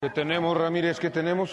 [0.00, 1.00] ¿Qué tenemos, Ramírez?
[1.00, 1.50] ¿Qué tenemos?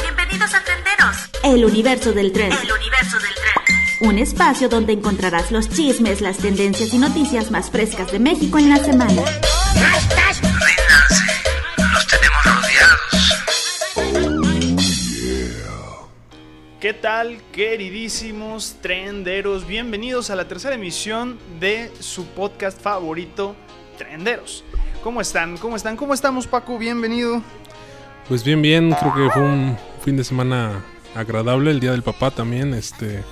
[0.00, 2.52] Bienvenidos a Trenderos, El universo del tren.
[2.52, 4.08] el universo del tren.
[4.08, 8.70] Un espacio donde encontrarás los chismes, las tendencias y noticias más frescas de México en
[8.70, 9.22] la semana.
[9.22, 10.08] Los
[16.80, 19.66] ¿Qué tal, queridísimos trenderos?
[19.66, 23.54] Bienvenidos a la tercera emisión de su podcast favorito,
[23.98, 24.64] Trenderos.
[25.02, 25.58] ¿Cómo están?
[25.58, 25.96] ¿Cómo están?
[25.96, 26.78] ¿Cómo estamos, Paco?
[26.78, 27.42] Bienvenido.
[28.28, 30.82] Pues bien, bien, creo que fue un fin de semana
[31.14, 33.22] agradable, el Día del Papá también, este,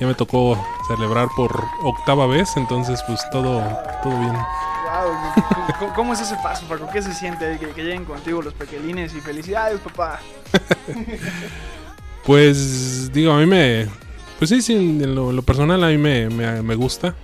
[0.00, 0.58] ya me tocó
[0.88, 3.60] celebrar por octava vez, entonces pues todo,
[4.02, 4.32] todo bien.
[4.32, 5.12] Wow,
[5.78, 6.88] ¿cómo- ¿Cómo es ese paso, Paco?
[6.92, 10.18] ¿Qué se siente que, que lleguen contigo los pequeñines y felicidades, papá?
[12.28, 13.86] Pues digo, a mí me,
[14.38, 17.14] pues sí, sí, en lo, lo personal a mí me, me, me gusta,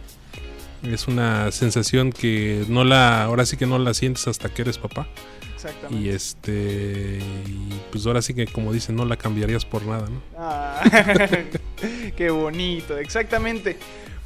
[0.83, 4.79] es una sensación que no la, ahora sí que no la sientes hasta que eres
[4.79, 5.07] papá,
[5.55, 6.03] Exactamente.
[6.03, 10.23] y este, y pues ahora sí que como dicen, no la cambiarías por nada, ¿no?
[10.39, 10.81] Ah,
[12.17, 13.77] qué bonito, exactamente.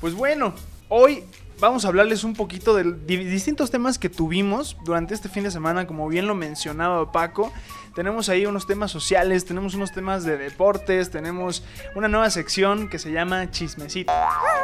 [0.01, 0.55] Pues bueno,
[0.89, 1.25] hoy
[1.59, 5.51] vamos a hablarles un poquito de di- distintos temas que tuvimos durante este fin de
[5.51, 7.53] semana, como bien lo mencionaba Paco.
[7.99, 11.65] Tenemos ahí unos temas sociales, tenemos unos temas de deportes, tenemos
[11.97, 14.13] una nueva sección que se llama Chismecito.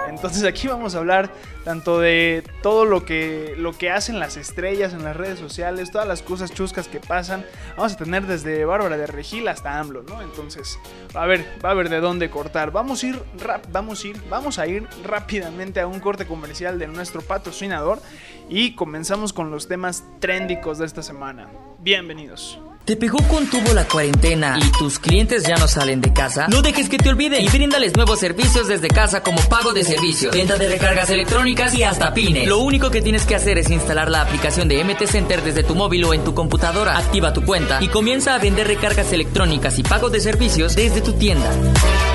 [0.09, 1.33] Entonces aquí vamos a hablar
[1.65, 6.07] tanto de todo lo que, lo que hacen las estrellas en las redes sociales, todas
[6.07, 7.45] las cosas chuscas que pasan.
[7.77, 10.23] Vamos a tener desde Bárbara de Regil hasta AMLO, ¿no?
[10.23, 10.79] Entonces,
[11.13, 12.71] a ver, va a ver de dónde cortar.
[12.71, 16.79] Vamos a ir, rap, vamos a ir, vamos a ir rápidamente a un corte comercial
[16.79, 18.01] de nuestro patrocinador
[18.49, 21.49] y comenzamos con los temas tréndicos de esta semana.
[21.81, 22.61] Bienvenidos.
[22.85, 26.49] ¿Te pegó con tubo la cuarentena y tus clientes ya no salen de casa?
[26.49, 30.37] No dejes que te olviden y bríndales nuevos servicios desde casa como pago de servicios,
[30.37, 32.47] venta de recargas electrónicas y hasta pines.
[32.47, 35.75] Lo único que tienes que hacer es instalar la aplicación de MT Center desde tu
[35.75, 36.99] móvil o en tu computadora.
[36.99, 41.15] Activa tu cuenta y comienza a vender recargas electrónicas y pago de servicios desde tu
[41.15, 41.51] tienda.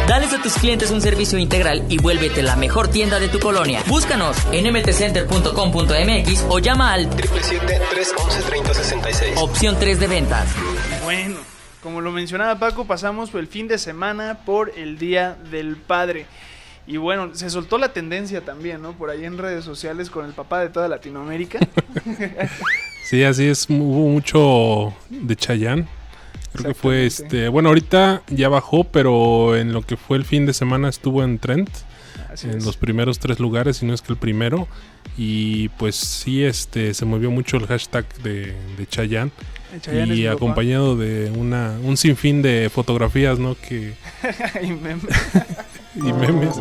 [0.07, 3.81] Dales a tus clientes un servicio integral y vuélvete la mejor tienda de tu colonia.
[3.87, 9.33] Búscanos en mtcenter.com.mx o llama al 777-311-3066.
[9.37, 10.58] opción 3 de ventas.
[11.03, 11.37] Bueno,
[11.81, 16.25] como lo mencionaba Paco, pasamos el fin de semana por el Día del Padre.
[16.87, 18.93] Y bueno, se soltó la tendencia también, ¿no?
[18.93, 21.59] Por ahí en redes sociales con el papá de toda Latinoamérica.
[23.09, 25.87] Sí, así es, hubo mucho de Chayanne.
[26.53, 30.45] Creo que fue este, bueno, ahorita ya bajó, pero en lo que fue el fin
[30.45, 31.71] de semana estuvo en Trent,
[32.31, 32.65] Así en es.
[32.67, 34.67] los primeros tres lugares, si no es que el primero.
[35.21, 39.31] Y pues sí, este, se movió mucho el hashtag de, de Chayanne.
[39.93, 43.55] Y acompañado de una, un sinfín de fotografías, ¿no?
[43.55, 43.95] Que,
[44.63, 45.01] Y meme.
[45.95, 46.55] y memes.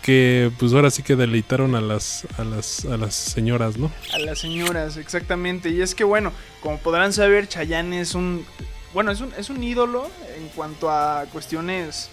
[0.00, 3.92] Que pues ahora sí que deleitaron a las, a las, a las señoras, ¿no?
[4.14, 5.68] A las señoras, exactamente.
[5.68, 6.32] Y es que bueno,
[6.62, 8.46] como podrán saber, Chayanne es un.
[8.94, 12.08] Bueno, es un, es un ídolo en cuanto a cuestiones.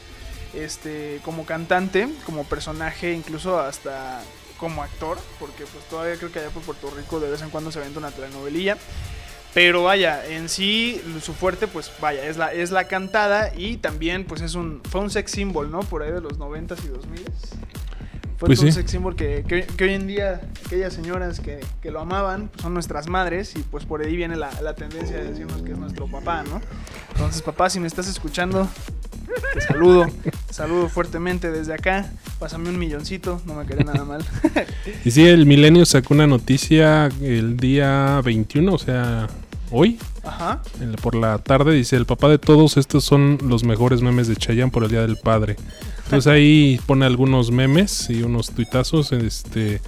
[0.53, 1.21] Este.
[1.23, 4.21] como cantante, como personaje, incluso hasta
[4.59, 5.17] como actor.
[5.39, 7.97] Porque pues todavía creo que allá por Puerto Rico de vez en cuando se vende
[7.99, 8.77] una telenovelilla.
[9.53, 14.25] Pero vaya, en sí su fuerte pues vaya, es la, es la cantada y también
[14.25, 15.79] pues es un, fue un sex symbol, ¿no?
[15.79, 17.57] Por ahí de los 90s y 2000s.
[18.37, 18.71] Fue Pues un sí.
[18.73, 22.61] sex symbol que, que- que hoy en día aquellas señoras que, que lo amaban pues,
[22.61, 25.77] son nuestras madres y pues por ahí viene la, la tendencia de decirnos que es
[25.79, 26.61] nuestro papá, ¿no?
[27.13, 28.69] Entonces papá, si me estás escuchando,
[29.53, 34.25] te saludo, te saludo fuertemente desde acá, pásame un milloncito, no me quedé nada mal.
[35.05, 39.27] Y sí, el Milenio sacó una noticia el día 21, o sea,
[39.71, 40.61] hoy, Ajá.
[41.01, 44.71] por la tarde, dice, el papá de todos estos son los mejores memes de Chayanne
[44.71, 45.55] por el Día del Padre.
[46.05, 49.81] Entonces ahí pone algunos memes y unos tuitazos, este...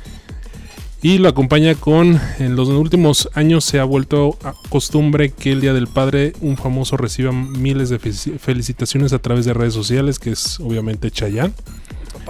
[1.04, 5.60] Y lo acompaña con, en los últimos años se ha vuelto a costumbre que el
[5.60, 10.20] Día del Padre un famoso reciba miles de fe- felicitaciones a través de redes sociales,
[10.20, 11.54] que es obviamente Chayanne.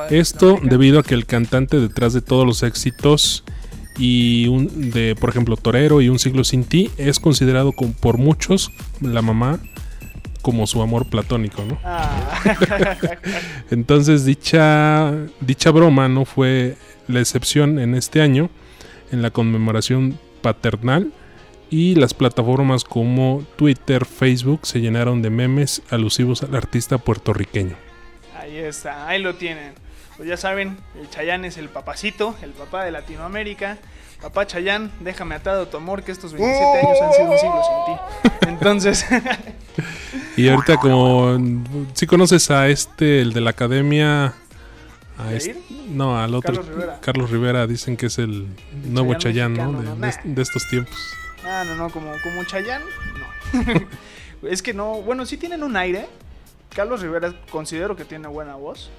[0.10, 3.44] Esto debido a que el cantante detrás de todos los éxitos
[3.98, 8.18] y un, de, por ejemplo, Torero y Un siglo sin ti es considerado como- por
[8.18, 9.60] muchos la mamá
[10.42, 11.78] como su amor platónico, ¿no?
[11.84, 12.40] Ah.
[13.70, 16.78] Entonces dicha dicha broma no fue
[17.10, 18.50] la excepción en este año
[19.12, 21.12] en la conmemoración paternal
[21.70, 27.76] y las plataformas como Twitter, Facebook se llenaron de memes alusivos al artista puertorriqueño.
[28.38, 29.74] Ahí está, ahí lo tienen.
[30.18, 33.78] Pues ya saben, el Chayán es el papacito, el papá de Latinoamérica.
[34.22, 37.96] Papá Chayán, déjame atado tu amor, que estos 27 años han sido un siglo sin
[37.96, 38.48] ti.
[38.50, 39.06] Entonces,
[40.38, 41.38] Y ahorita como
[41.94, 44.34] si conoces a este, el de la academia,
[45.24, 46.54] a este- no, al otro.
[46.54, 47.00] Carlos Rivera.
[47.02, 48.48] Carlos Rivera dicen que es el
[48.86, 49.96] nuevo Chayán, ¿no?
[49.96, 50.96] De, estos tiempos.
[51.46, 52.86] Ah, no, no, como, como Chayanne,
[54.44, 54.48] no.
[54.50, 56.08] es que no, bueno, sí tienen un aire.
[56.76, 58.90] Carlos Rivera considero que tiene buena voz.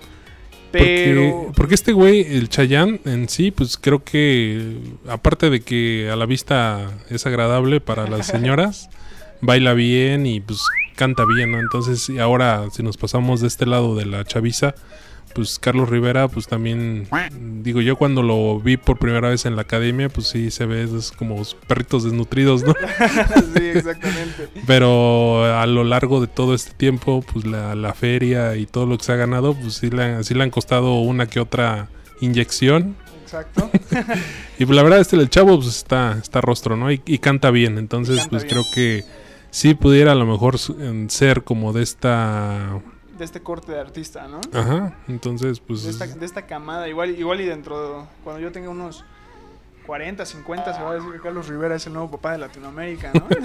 [0.72, 1.32] Pero...
[1.32, 4.78] Porque, porque este güey, el Chayán en sí, pues creo que,
[5.08, 8.88] aparte de que a la vista es agradable para las señoras,
[9.40, 10.60] baila bien y pues
[10.96, 11.60] canta bien, ¿no?
[11.60, 14.74] Entonces, ahora si nos pasamos de este lado de la chaviza,
[15.34, 17.08] pues Carlos Rivera, pues también,
[17.62, 20.82] digo yo cuando lo vi por primera vez en la academia, pues sí se ve
[20.82, 22.74] es como perritos desnutridos, ¿no?
[23.56, 24.48] sí, exactamente.
[24.66, 28.98] Pero a lo largo de todo este tiempo, pues la, la feria y todo lo
[28.98, 31.88] que se ha ganado, pues sí le, sí le han costado una que otra
[32.20, 32.96] inyección.
[33.24, 33.70] Exacto.
[34.58, 36.92] Y pues la verdad, este el chavo pues está, está rostro, ¿no?
[36.92, 37.78] Y, y canta bien.
[37.78, 38.54] Entonces, canta pues bien.
[38.54, 39.04] creo que
[39.50, 42.80] sí pudiera a lo mejor en ser como de esta.
[43.18, 44.40] De este corte de artista, ¿no?
[44.52, 44.96] Ajá.
[45.08, 45.84] Entonces, pues.
[45.84, 46.88] De esta, de esta camada.
[46.88, 49.04] Igual, igual y dentro, cuando yo tenga unos
[49.86, 53.12] 40, 50, se va a decir que Carlos Rivera es el nuevo papá de Latinoamérica,
[53.14, 53.26] ¿no?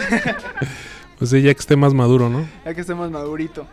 [1.18, 2.48] Pues sí, ya que esté más maduro, ¿no?
[2.64, 3.66] ya que esté más madurito.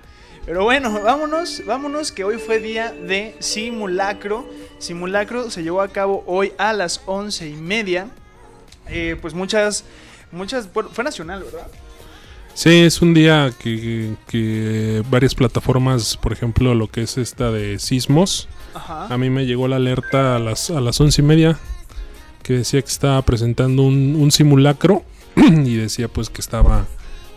[0.46, 4.48] Pero bueno, vámonos, vámonos, que hoy fue día de simulacro.
[4.78, 8.08] Simulacro se llevó a cabo hoy a las once y media.
[8.88, 9.84] Eh, pues muchas,
[10.32, 11.66] muchas, bueno, fue nacional, ¿verdad?
[12.54, 17.78] Sí, es un día que, que varias plataformas, por ejemplo, lo que es esta de
[17.78, 19.12] sismos, Ajá.
[19.12, 21.58] a mí me llegó la alerta a las, a las once y media
[22.42, 25.02] que decía que estaba presentando un, un simulacro
[25.36, 26.86] y decía pues que estaba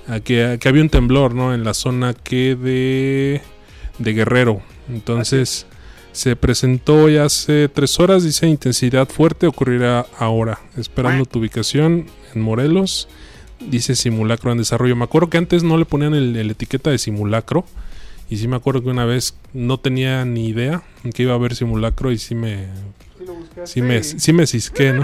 [0.08, 3.42] a que, que había un temblor no en la zona que de
[3.98, 4.62] de Guerrero.
[4.90, 5.66] Entonces
[6.12, 10.60] se presentó ya hace tres horas dice intensidad fuerte ocurrirá ahora.
[10.78, 13.08] Esperando tu ubicación en Morelos
[13.60, 16.98] dice simulacro en desarrollo me acuerdo que antes no le ponían el, el etiqueta de
[16.98, 17.66] simulacro
[18.30, 21.36] y sí me acuerdo que una vez no tenía ni idea en que iba a
[21.36, 22.68] haber simulacro y sí me
[23.18, 25.04] Sí lo buscaste sí me sí me cisqué, ¿no?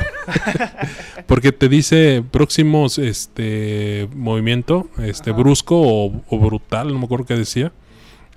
[1.28, 5.40] Porque te dice próximos este movimiento, este Ajá.
[5.40, 7.72] brusco o, o brutal, no me acuerdo qué decía.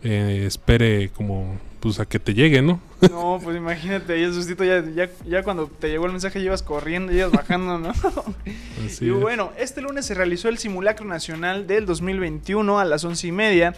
[0.02, 2.80] Eh, espere como pues a que te llegue, ¿no?
[3.10, 7.12] No, pues imagínate, ya sustito, ya, ya, ya cuando te llegó el mensaje ibas corriendo,
[7.12, 7.90] ibas bajando, ¿no?
[8.84, 9.20] Así y es.
[9.20, 13.74] bueno, este lunes se realizó el simulacro nacional del 2021 a las once y media,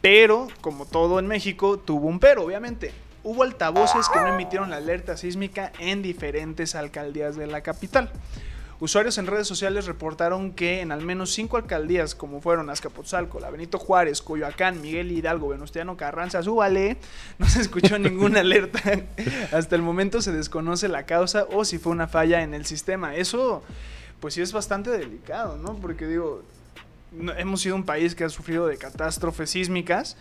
[0.00, 2.92] pero como todo en México tuvo un pero, obviamente.
[3.22, 8.10] Hubo altavoces que no emitieron la alerta sísmica en diferentes alcaldías de la capital.
[8.80, 13.50] Usuarios en redes sociales reportaron que en al menos cinco alcaldías, como fueron Azcapotzalco, la
[13.50, 16.96] Benito Juárez, Coyoacán, Miguel Hidalgo, Venustiano Carranza, Súbale,
[17.38, 18.80] no se escuchó ninguna alerta.
[19.52, 23.14] Hasta el momento se desconoce la causa o si fue una falla en el sistema.
[23.16, 23.62] Eso,
[24.18, 25.74] pues sí es bastante delicado, ¿no?
[25.76, 26.42] Porque digo,
[27.36, 30.16] hemos sido un país que ha sufrido de catástrofes sísmicas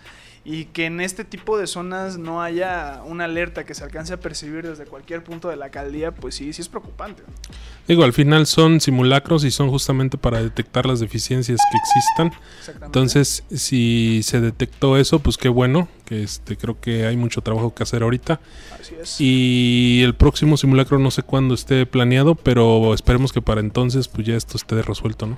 [0.46, 4.20] y que en este tipo de zonas no haya una alerta que se alcance a
[4.20, 7.24] percibir desde cualquier punto de la alcaldía, pues sí, sí es preocupante.
[7.88, 12.28] Digo, al final son simulacros y son justamente para detectar las deficiencias que existan.
[12.60, 12.86] Exactamente.
[12.86, 17.74] Entonces, si se detectó eso, pues qué bueno, que este creo que hay mucho trabajo
[17.74, 18.40] que hacer ahorita.
[18.80, 19.16] Así es.
[19.20, 24.26] Y el próximo simulacro no sé cuándo esté planeado, pero esperemos que para entonces pues
[24.26, 25.38] ya esto esté resuelto, ¿no?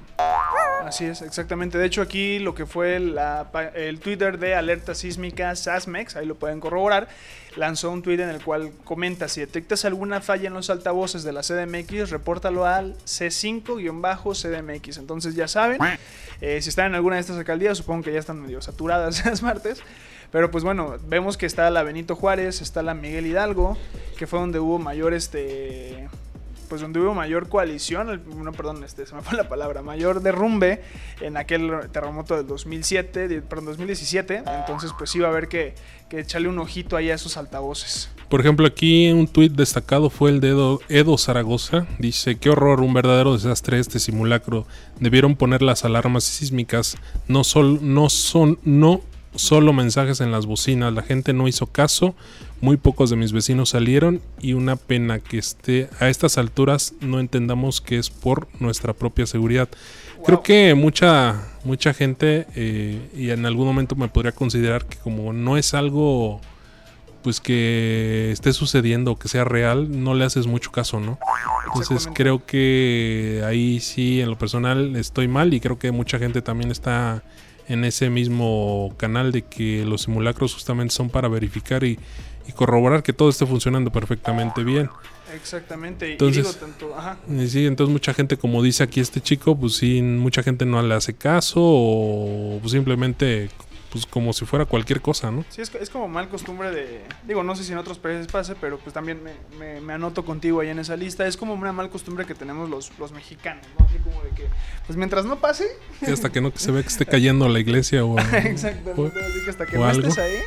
[0.91, 1.77] Así es, exactamente.
[1.77, 6.35] De hecho, aquí lo que fue la el Twitter de Alerta Sísmica SASMEX, ahí lo
[6.35, 7.07] pueden corroborar,
[7.55, 11.31] lanzó un tweet en el cual comenta, si detectas alguna falla en los altavoces de
[11.31, 14.97] la CDMX, repórtalo al C5-CDMX.
[14.97, 15.79] Entonces ya saben,
[16.41, 19.41] eh, si están en alguna de estas alcaldías, supongo que ya están medio saturadas las
[19.41, 19.81] martes.
[20.33, 23.77] Pero pues bueno, vemos que está la Benito Juárez, está la Miguel Hidalgo,
[24.17, 26.09] que fue donde hubo mayor este
[26.71, 30.21] pues donde hubo mayor coalición, el- no, perdón, este, se me fue la palabra, mayor
[30.21, 30.81] derrumbe
[31.19, 35.75] en aquel terremoto del 2007, de- perdón, 2017, entonces pues sí va a haber que,
[36.09, 38.09] que echarle un ojito ahí a esos altavoces.
[38.29, 41.87] Por ejemplo, aquí un tuit destacado fue el de Edo, Edo Zaragoza.
[41.99, 44.65] Dice, qué horror, un verdadero desastre este simulacro.
[45.01, 46.95] Debieron poner las alarmas sísmicas.
[47.27, 49.01] No, sol, no son, no
[49.35, 50.93] solo mensajes en las bocinas.
[50.93, 52.15] La gente no hizo caso.
[52.59, 57.19] Muy pocos de mis vecinos salieron y una pena que esté a estas alturas no
[57.19, 59.67] entendamos que es por nuestra propia seguridad.
[60.23, 65.33] Creo que mucha mucha gente eh, y en algún momento me podría considerar que como
[65.33, 66.39] no es algo
[67.23, 71.19] pues que esté sucediendo, que sea real, no le haces mucho caso, ¿no?
[71.67, 76.41] Entonces creo que ahí sí, en lo personal, estoy mal y creo que mucha gente
[76.41, 77.23] también está
[77.67, 81.99] en ese mismo canal de que los simulacros justamente son para verificar y,
[82.47, 84.89] y corroborar que todo esté funcionando perfectamente bien.
[85.33, 89.21] Exactamente, Entonces- y digo tanto, ajá, Y sí, entonces mucha gente, como dice aquí este
[89.21, 93.49] chico, pues sí, mucha gente no le hace caso o pues simplemente
[93.91, 95.43] pues como si fuera cualquier cosa, ¿no?
[95.49, 97.01] Sí, es, es como mal costumbre de...
[97.27, 100.23] Digo, no sé si en otros países pase, pero pues también me, me- me anoto
[100.23, 101.27] contigo ahí en esa lista.
[101.27, 103.85] Es como una mal costumbre que tenemos los, los mexicanos, ¿no?
[103.85, 104.47] Así como de que,
[104.87, 105.67] pues mientras no pase...
[106.01, 108.17] Y hasta que no se ve que esté cayendo la iglesia o...
[108.33, 110.07] Exactamente, o- así que hasta que no algo.
[110.07, 110.37] estés ahí,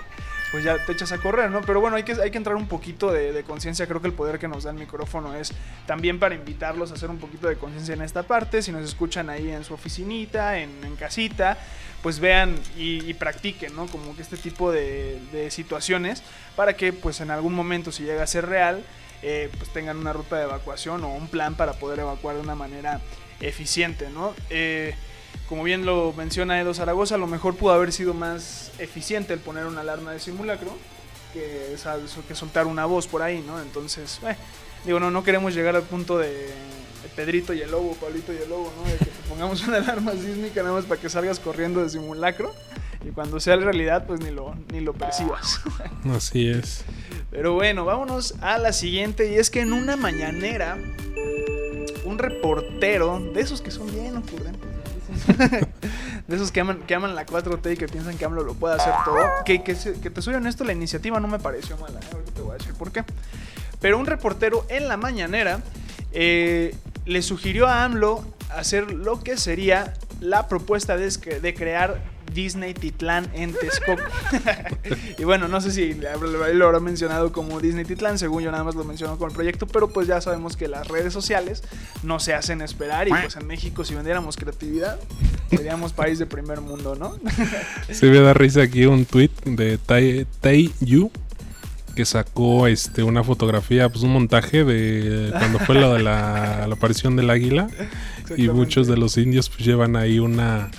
[0.50, 1.60] pues ya te echas a correr, ¿no?
[1.62, 3.86] Pero bueno, hay que, hay que entrar un poquito de, de conciencia.
[3.86, 5.52] Creo que el poder que nos da el micrófono es
[5.86, 8.62] también para invitarlos a hacer un poquito de conciencia en esta parte.
[8.62, 11.58] Si nos escuchan ahí en su oficinita, en, en casita,
[12.04, 13.86] pues vean y, practiquen, ¿no?
[13.86, 16.22] Como que este tipo de, situaciones
[16.54, 18.84] para que, pues en algún momento, si llega a ser real,
[19.22, 22.54] eh, pues tengan una ruta de evacuación o un plan para poder evacuar de una
[22.54, 23.00] manera
[23.40, 24.34] eficiente, ¿no?
[24.50, 24.94] Eh,
[25.48, 29.40] como bien lo menciona Edo Zaragoza, a lo mejor pudo haber sido más eficiente el
[29.40, 30.76] poner una alarma de simulacro
[31.32, 31.74] que,
[32.28, 33.62] que soltar una voz por ahí, ¿no?
[33.62, 34.36] Entonces, eh,
[34.84, 36.52] digo, no, no queremos llegar al punto de,
[37.16, 38.90] Pedrito y el lobo, Pablito y el lobo, ¿no?
[38.90, 42.54] De que pongamos una alarma sísmica nada más para que salgas corriendo de simulacro
[43.04, 45.60] y cuando sea realidad, pues ni lo, ni lo percibas.
[46.16, 46.84] Así es.
[47.30, 49.30] Pero bueno, vámonos a la siguiente.
[49.30, 50.78] Y es que en una mañanera,
[52.04, 54.70] un reportero, de esos que son bien ocurrentes,
[56.26, 58.76] de esos que aman, que aman la 4T y que piensan que AMLO lo puede
[58.76, 62.00] hacer todo, que, que, que te soy honesto, la iniciativa no me pareció mala.
[62.00, 62.08] ¿eh?
[62.10, 63.04] Ahorita te voy a decir por qué.
[63.80, 65.60] Pero un reportero en la mañanera
[66.12, 66.74] eh,
[67.06, 73.52] le sugirió a AMLO hacer lo que sería la propuesta de, crear Disney Titlán en
[73.52, 74.02] Texcoco.
[75.18, 78.74] y bueno, no sé si lo habrá mencionado como Disney Titlán, según yo nada más
[78.74, 81.62] lo menciono con el proyecto, pero pues ya sabemos que las redes sociales
[82.02, 84.98] no se hacen esperar y pues en México si vendiéramos creatividad
[85.50, 87.16] seríamos país de primer mundo, ¿no?
[87.90, 91.10] Se ve dar risa aquí un tweet de Tai, Tai Yu
[91.94, 96.74] que sacó este una fotografía, pues un montaje de cuando fue lo de la, la
[96.74, 97.68] aparición del águila.
[98.36, 100.70] Y muchos de los indios pues llevan ahí una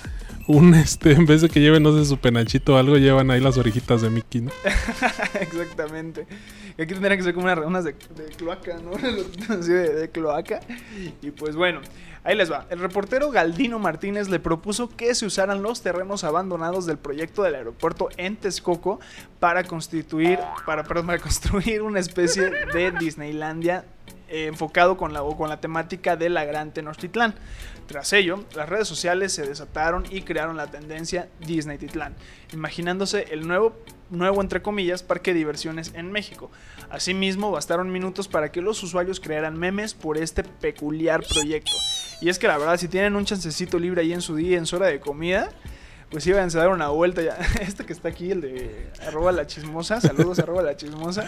[0.48, 3.40] un este en vez de que lleven no sé su penachito o algo llevan ahí
[3.40, 4.50] las orejitas de Mickey, ¿no?
[5.40, 6.26] Exactamente.
[6.78, 8.92] Aquí tendrían que ser como una- unas de, de cloaca, ¿no?
[9.54, 10.60] Así de, de cloaca.
[11.22, 11.80] Y pues bueno,
[12.22, 12.66] ahí les va.
[12.70, 17.54] El reportero Galdino Martínez le propuso que se usaran los terrenos abandonados del proyecto del
[17.54, 19.00] aeropuerto en Texcoco
[19.40, 23.84] para constituir, para, perdón, para construir una especie de Disneylandia
[24.28, 27.34] eh, enfocado con la, o con la temática de la Gran Tenochtitlán.
[27.86, 32.16] Tras ello, las redes sociales se desataron y crearon la tendencia Disney Titlán,
[32.52, 33.76] imaginándose el nuevo,
[34.10, 36.50] nuevo entre comillas, parque de diversiones en México.
[36.90, 41.72] Asimismo, bastaron minutos para que los usuarios crearan memes por este peculiar proyecto.
[42.20, 44.66] Y es que la verdad, si tienen un chancecito libre ahí en su día, en
[44.66, 45.50] su hora de comida,
[46.10, 47.36] pues iban a dar una vuelta ya.
[47.60, 51.24] Este que está aquí, el de arroba la chismosa, saludos arroba la chismosa,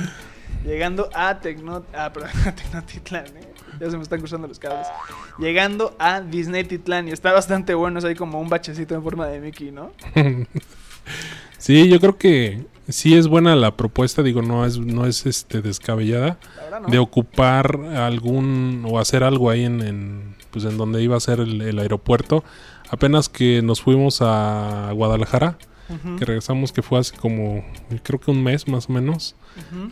[0.64, 3.49] llegando a Tecno, ah, perdón, a Tecnotitlán, ¿eh?
[3.80, 4.87] ya se me están cruzando los cables.
[5.38, 9.26] Llegando a Disney Titlán y está bastante bueno, es ahí como un bachecito en forma
[9.26, 9.92] de Mickey, ¿no?
[11.58, 15.61] Sí, yo creo que sí es buena la propuesta, digo, no es no es este
[15.61, 16.38] descabellada
[16.87, 21.40] de ocupar algún o hacer algo ahí en, en, pues en donde iba a ser
[21.40, 22.44] el, el aeropuerto.
[22.90, 25.59] Apenas que nos fuimos a Guadalajara,
[26.18, 27.64] que regresamos, que fue hace como,
[28.02, 29.35] creo que un mes más o menos.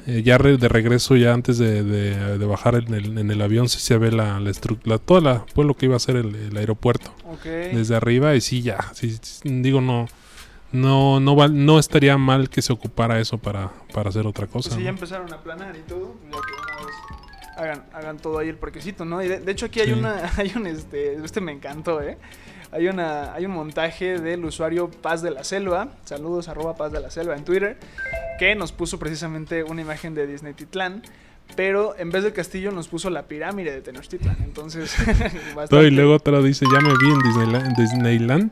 [0.06, 3.40] Eh, ya re- de regreso, ya antes de, de- de bajar en el, en el
[3.42, 5.98] avión, sí se ve la, la, estru- la- toda la, pues lo que iba a
[5.98, 7.44] ser el, el aeropuerto Ok.
[7.44, 8.34] desde arriba.
[8.34, 10.06] Y sí, ya, sí, digo, no,
[10.72, 14.68] no, no, val- no estaría mal que se ocupara eso para, para hacer otra cosa.
[14.68, 16.96] Pues si ya empezaron a planar y todo, pues ya que una vez
[17.56, 19.22] hagan, hagan todo ahí el parquecito, ¿no?
[19.22, 19.92] Y de, de hecho aquí hay Sí.
[19.94, 22.18] una, hay un este, este me encantó, ¿eh?
[22.72, 27.00] Hay una, hay un montaje del usuario Paz de la Selva, saludos arroba Paz de
[27.00, 27.78] la Selva en Twitter,
[28.38, 31.02] que nos puso precisamente una imagen de Disney Titlán,
[31.54, 34.94] pero en vez del castillo nos puso la pirámide de Tenochtitlan, entonces
[35.54, 38.50] bastante- y luego otra dice, ya me vi en Disneyland, Disneyland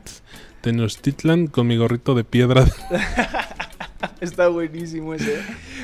[0.61, 2.65] Tenochtitlan, con mi gorrito de piedra.
[4.21, 5.41] Está buenísimo ese.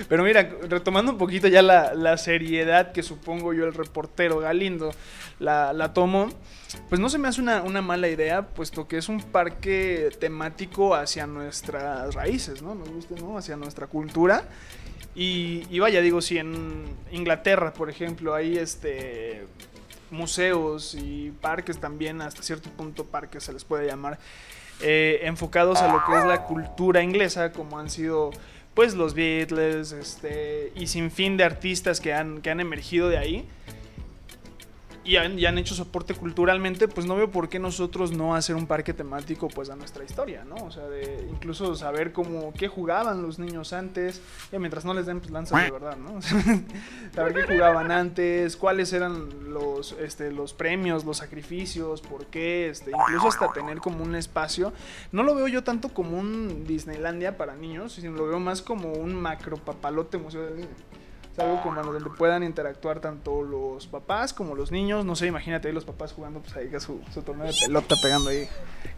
[0.08, 4.92] Pero mira, retomando un poquito ya la, la seriedad que supongo yo el reportero Galindo
[5.41, 6.29] la, la tomó,
[6.88, 10.93] pues no se me hace una, una mala idea, puesto que es un parque temático
[10.95, 12.75] hacia nuestras raíces, ¿no?
[12.75, 13.38] Nos gusta, ¿no?
[13.38, 14.43] Hacia nuestra cultura.
[15.15, 19.45] Y, y vaya, digo, si en Inglaterra, por ejemplo, hay este
[20.12, 24.19] museos y parques también, hasta cierto punto parques se les puede llamar,
[24.81, 28.31] eh, enfocados a lo que es la cultura inglesa, como han sido
[28.74, 33.17] pues los Beatles, este, y sin fin de artistas que han, que han emergido de
[33.17, 33.48] ahí.
[35.03, 38.55] Y han, y han hecho soporte culturalmente, pues no veo por qué nosotros no hacer
[38.55, 40.55] un parque temático pues a nuestra historia, ¿no?
[40.55, 45.08] O sea, de incluso saber cómo, qué jugaban los niños antes, y mientras no les
[45.08, 46.22] den pues lanzas de verdad, ¿no?
[47.15, 52.91] saber qué jugaban antes, cuáles eran los, este, los premios, los sacrificios, por qué, este,
[52.91, 54.72] incluso hasta tener como un espacio.
[55.12, 58.93] No lo veo yo tanto como un Disneylandia para niños, sino lo veo más como
[58.93, 60.70] un macro papalote museo del niño.
[61.34, 65.06] Es algo como donde puedan interactuar tanto los papás como los niños.
[65.06, 68.30] No sé, imagínate ahí los papás jugando pues ahí su, su torneo de pelota pegando
[68.30, 68.48] ahí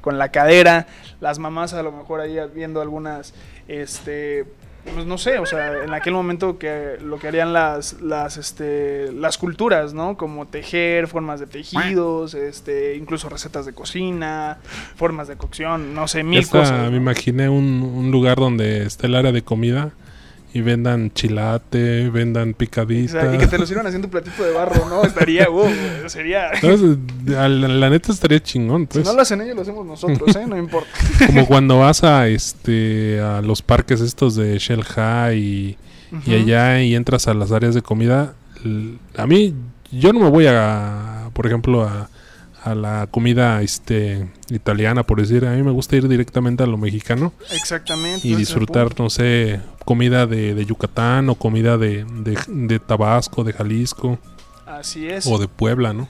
[0.01, 0.87] con la cadera.
[1.21, 3.35] Las mamás a lo mejor ahí viendo algunas,
[3.67, 4.45] este,
[4.93, 9.11] pues no sé, o sea, en aquel momento que lo que harían las, las, este,
[9.11, 10.17] las culturas, ¿no?
[10.17, 14.57] Como tejer, formas de tejidos, este, incluso recetas de cocina,
[14.95, 16.91] formas de cocción, no sé, mil Esta, cosas.
[16.91, 19.91] Me imaginé un, un lugar donde está el área de comida
[20.53, 23.21] y vendan chilate, vendan O picadita.
[23.21, 25.03] sea, y que te lo sirvan haciendo un platito de barro, ¿no?
[25.03, 25.67] Estaría, wow,
[26.07, 26.49] sería...
[27.37, 29.05] A La, la neta estaría chingón, Si pues.
[29.05, 30.45] no lo hacen ellos, lo hacemos nosotros, ¿eh?
[30.47, 30.89] No importa.
[31.27, 35.77] Como cuando vas a este a los parques estos de Shell High y,
[36.27, 38.33] y allá y entras a las áreas de comida.
[39.17, 39.53] A mí,
[39.91, 42.09] yo no me voy a, por ejemplo, a,
[42.63, 45.45] a la comida este italiana, por decir.
[45.45, 48.27] A mí me gusta ir directamente a lo mexicano Exactamente.
[48.27, 53.53] y disfrutar, no sé, comida de, de Yucatán o comida de, de, de Tabasco, de
[53.53, 54.17] Jalisco
[54.65, 55.27] Así es.
[55.27, 56.07] o de Puebla, ¿no?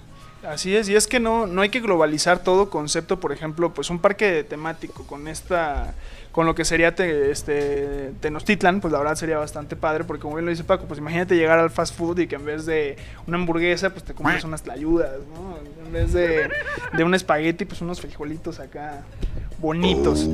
[0.48, 3.89] Así es, y es que no, no hay que globalizar todo concepto, por ejemplo, pues
[3.89, 5.95] un parque temático con esta,
[6.33, 10.35] con lo que sería te- este Tenochtitlan, pues la verdad sería bastante padre, porque como
[10.35, 12.97] bien lo dice Paco, pues imagínate llegar al fast food y que en vez de
[13.27, 15.57] una hamburguesa, pues te compras unas tlayudas, ¿no?
[15.85, 16.49] En vez de,
[16.91, 19.03] de un espagueti, pues unos frijolitos acá
[19.59, 20.27] bonitos.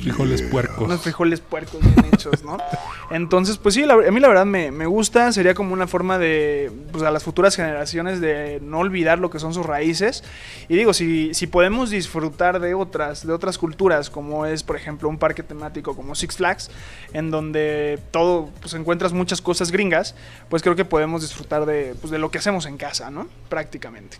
[0.00, 0.78] Frijoles puercos.
[0.84, 2.58] Unos frijoles puercos bien hechos, ¿no?
[3.10, 5.32] Entonces, pues sí, la- a mí la verdad me, me gusta.
[5.32, 9.38] Sería como una forma de, pues a las futuras generaciones de no olvidar lo que
[9.38, 10.22] son sus raíces.
[10.68, 15.08] Y digo, si, si podemos disfrutar de otras, de otras culturas, como es, por ejemplo,
[15.08, 16.70] un parque temático como Six Flags,
[17.12, 20.14] en donde todo, pues encuentras muchas cosas gringas,
[20.48, 23.28] pues creo que podemos disfrutar de, pues, de lo que hacemos en casa, ¿no?
[23.48, 24.18] Prácticamente.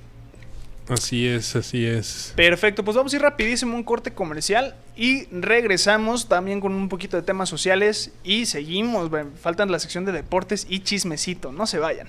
[0.89, 2.33] Así es, así es.
[2.35, 7.19] Perfecto, pues vamos a ir rapidísimo un corte comercial y regresamos también con un poquito
[7.19, 12.09] de temas sociales y seguimos, faltan la sección de deportes y chismecito, no se vayan.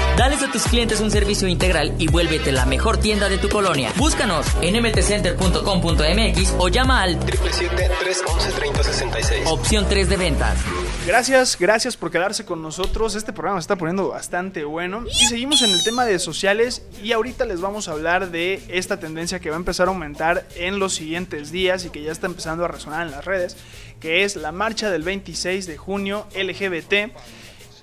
[0.21, 3.91] Dales a tus clientes un servicio integral y vuélvete la mejor tienda de tu colonia.
[3.97, 9.47] Búscanos en mtcenter.com.mx o llama al 777-311-3066.
[9.47, 10.59] opción 3 de ventas.
[11.07, 13.15] Gracias, gracias por quedarse con nosotros.
[13.15, 15.05] Este programa se está poniendo bastante bueno.
[15.19, 16.83] Y seguimos en el tema de sociales.
[17.01, 20.45] Y ahorita les vamos a hablar de esta tendencia que va a empezar a aumentar
[20.55, 23.57] en los siguientes días y que ya está empezando a resonar en las redes.
[23.99, 27.09] Que es la marcha del 26 de junio LGBT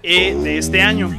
[0.02, 1.11] eh, de este año.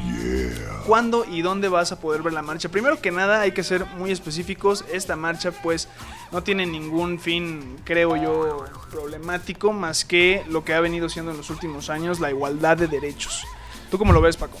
[0.86, 2.68] ¿Cuándo y dónde vas a poder ver la marcha?
[2.68, 4.84] Primero que nada hay que ser muy específicos.
[4.92, 5.88] Esta marcha pues
[6.32, 11.36] no tiene ningún fin, creo yo, problemático más que lo que ha venido siendo en
[11.36, 13.44] los últimos años, la igualdad de derechos.
[13.90, 14.58] ¿Tú cómo lo ves, Paco?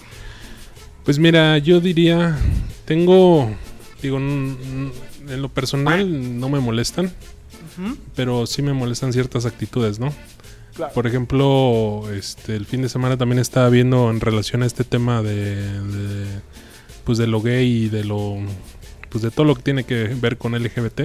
[1.04, 2.38] Pues mira, yo diría,
[2.84, 3.50] tengo,
[4.02, 4.92] digo, en
[5.42, 7.12] lo personal no me molestan,
[8.14, 10.12] pero sí me molestan ciertas actitudes, ¿no?
[10.80, 10.94] Claro.
[10.94, 15.20] Por ejemplo, este, el fin de semana también estaba viendo en relación a este tema
[15.22, 16.26] de, de,
[17.04, 18.38] pues de lo gay y de lo,
[19.10, 21.02] pues de todo lo que tiene que ver con LGBT,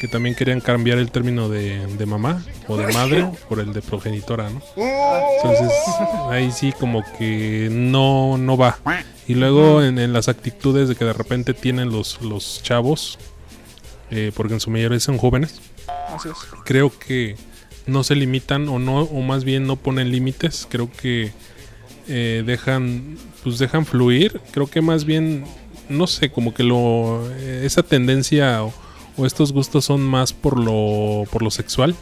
[0.00, 3.82] que también querían cambiar el término de, de mamá o de madre por el de
[3.82, 4.62] progenitora, ¿no?
[4.76, 5.70] Entonces,
[6.30, 8.78] ahí sí como que no, no va.
[9.28, 13.18] Y luego en, en las actitudes de que de repente tienen los, los chavos,
[14.10, 15.60] eh, porque en su mayoría son jóvenes,
[16.14, 16.36] Así es.
[16.64, 17.36] creo que
[17.86, 20.66] no se limitan o no, o más bien no ponen límites.
[20.70, 21.32] Creo que
[22.08, 24.40] eh, dejan, pues dejan fluir.
[24.52, 25.44] Creo que más bien,
[25.88, 28.72] no sé, como que lo, eh, esa tendencia o,
[29.16, 31.94] o estos gustos son más por lo, por lo sexual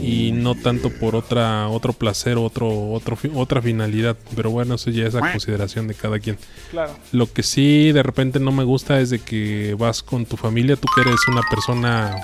[0.00, 5.04] y no tanto por otra otro placer otro otro otra finalidad pero bueno eso ya
[5.04, 6.38] es a consideración de cada quien
[6.70, 6.94] Claro.
[7.10, 10.76] lo que sí de repente no me gusta es de que vas con tu familia
[10.76, 12.14] tú que eres una persona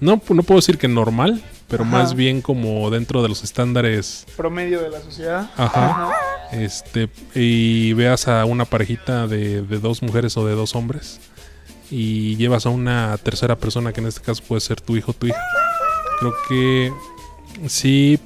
[0.00, 1.92] no no puedo decir que normal pero Ajá.
[1.92, 5.50] más bien como dentro de los estándares Promedio de la sociedad.
[5.56, 6.10] Ajá.
[6.52, 11.20] este y veas a una parejita de, de dos mujeres o de dos hombres
[11.90, 15.14] y llevas a una tercera persona que en este caso puede ser tu hijo o
[15.14, 15.40] tu hija
[16.20, 16.92] creo que
[17.66, 18.18] sí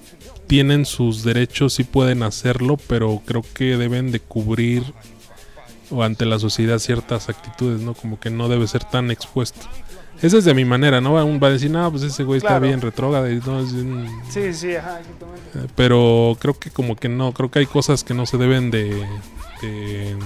[0.46, 4.82] tienen sus derechos y pueden hacerlo, pero creo que deben de cubrir
[5.90, 7.94] o ante la sociedad ciertas actitudes, ¿no?
[7.94, 9.66] Como que no debe ser tan expuesto.
[10.22, 11.12] Esa es de mi manera, ¿no?
[11.24, 13.26] Un va a decir, no, pues ese güey está bien retrógrado.
[13.46, 15.40] No, es un- Sí, sí, ajá, exactamente.
[15.54, 18.70] eh, Pero creo que como que no, creo que hay cosas que no se deben
[18.70, 19.06] de,
[19.62, 20.16] de,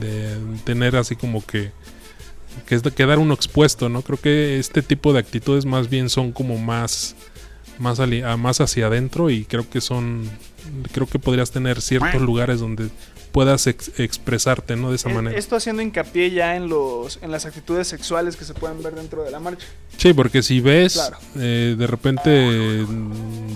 [0.00, 1.72] de tener así como que
[2.66, 4.02] que es de quedar uno expuesto, ¿no?
[4.02, 7.14] Creo que este tipo de actitudes más bien son como más
[7.78, 10.28] más ali- más hacia adentro y creo que son
[10.92, 12.88] creo que podrías tener ciertos lugares donde
[13.32, 14.90] puedas ex- expresarte, ¿no?
[14.90, 15.38] De esa Eh, manera.
[15.38, 19.22] Esto haciendo hincapié ya en los en las actitudes sexuales que se pueden ver dentro
[19.22, 19.66] de la marcha.
[19.96, 21.18] Sí, porque si ves Claro.
[21.36, 22.84] eh, de repente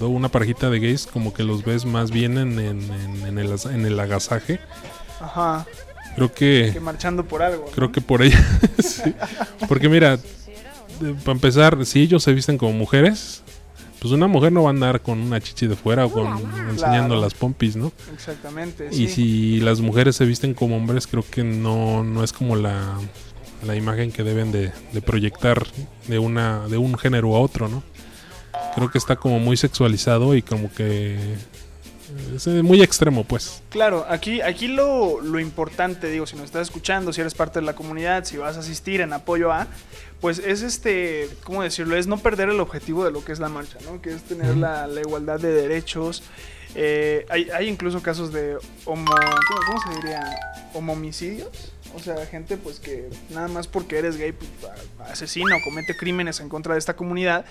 [0.01, 3.53] una parejita de gays, como que los ves más bien en, en- en- en el,
[3.73, 4.61] en el agasaje.
[5.21, 5.67] Ajá,
[6.15, 7.65] Creo que que marchando por algo.
[7.67, 7.73] ¿no?
[7.73, 8.23] creo que por
[8.79, 9.13] sí.
[9.69, 10.19] Porque mira,
[11.25, 13.43] para empezar, si ellos se visten como mujeres,
[14.05, 17.15] pues una mujer no va a andar con una chichi de fuera o con enseñando
[17.15, 17.21] Claro.
[17.23, 17.91] las pompis, ¿no?
[18.13, 18.89] Exactamente.
[18.93, 19.09] Y sí.
[19.09, 22.99] si las mujeres se visten como hombres, creo que no, no es como la,
[23.67, 25.67] la imagen que deben de, de proyectar
[26.07, 27.83] de una de un género a otro, ¿no?
[28.75, 31.17] Creo que está como muy sexualizado y como que
[32.35, 33.63] es muy extremo, pues.
[33.71, 37.67] Claro, aquí, aquí lo, lo importante, digo, si nos estás escuchando, si eres parte de
[37.67, 39.67] la comunidad, si vas a asistir en apoyo a,
[40.21, 41.97] pues es este, ¿cómo decirlo?
[41.97, 44.01] Es no perder el objetivo de lo que es la marcha, ¿no?
[44.01, 46.23] Que es tener la, la igualdad de derechos.
[46.75, 50.25] Eh, hay, hay incluso casos de homo, ¿cómo, cómo se diría?
[50.73, 51.73] Homomicidios.
[51.95, 54.51] O sea, gente pues que nada más porque eres gay pues,
[55.09, 57.45] asesina o comete crímenes en contra de esta comunidad.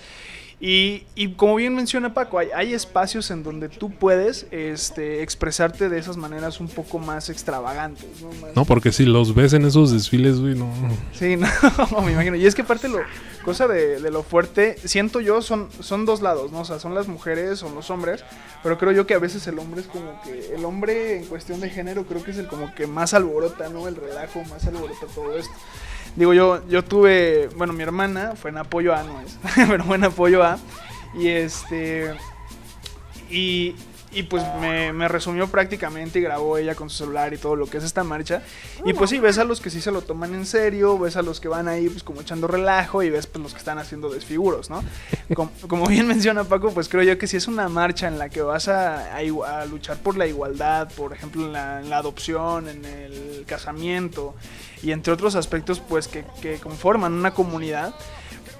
[0.60, 5.88] Y, y como bien menciona Paco, hay, hay espacios en donde tú puedes este, expresarte
[5.88, 8.06] de esas maneras un poco más extravagantes.
[8.22, 8.28] ¿no?
[8.40, 10.70] Más- No, porque si los ves en esos desfiles, güey, no.
[11.12, 11.36] Sí,
[11.92, 12.36] no, me imagino.
[12.36, 13.00] Y es que aparte lo,
[13.44, 16.60] cosa de, de lo fuerte, siento yo, son, son dos lados, ¿no?
[16.60, 18.24] O sea, son las mujeres, son los hombres,
[18.62, 21.60] pero creo yo que a veces el hombre es como que, el hombre en cuestión
[21.60, 23.86] de género creo que es el como que más alborota, ¿no?
[23.88, 25.52] El relajo, más alborota todo esto.
[26.16, 29.96] Digo, yo, yo tuve, bueno, mi hermana fue en apoyo a, no es, pero fue
[29.96, 30.58] en apoyo a,
[31.14, 32.14] y este,
[33.30, 33.74] y,
[34.12, 37.78] y pues me, resumió prácticamente y grabó ella con su celular y todo lo que
[37.78, 38.42] es esta marcha.
[38.84, 41.22] Y pues sí, ves a los que sí se lo toman en serio, ves a
[41.22, 44.08] los que van ahí pues como echando relajo y ves pues los que están haciendo
[44.08, 44.84] desfiguros, ¿no?
[45.34, 48.28] Como, como bien menciona Paco, pues creo yo que si es una marcha en la
[48.28, 51.98] que vas a, a a luchar por la igualdad, por ejemplo en la, en la
[51.98, 54.34] adopción, en el casamiento
[54.84, 57.94] y entre otros aspectos pues que, que conforman una comunidad,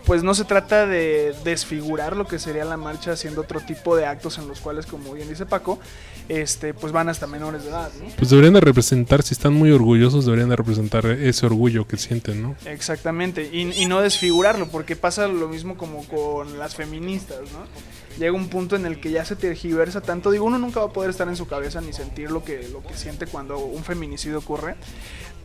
[0.05, 4.07] pues no se trata de desfigurar lo que sería la marcha haciendo otro tipo de
[4.07, 5.79] actos en los cuales, como bien dice Paco,
[6.29, 8.09] este, pues van hasta menores de edad, ¿no?
[8.17, 12.43] Pues deberían de representar, si están muy orgullosos, deberían de representar ese orgullo que sienten,
[12.43, 12.57] ¿no?
[12.67, 17.67] Exactamente, y, y no desfigurarlo, porque pasa lo mismo como con las feministas, ¿no?
[18.19, 20.93] Llega un punto en el que ya se tergiversa tanto, digo, uno nunca va a
[20.93, 24.39] poder estar en su cabeza ni sentir lo que, lo que siente cuando un feminicidio
[24.39, 24.77] ocurre,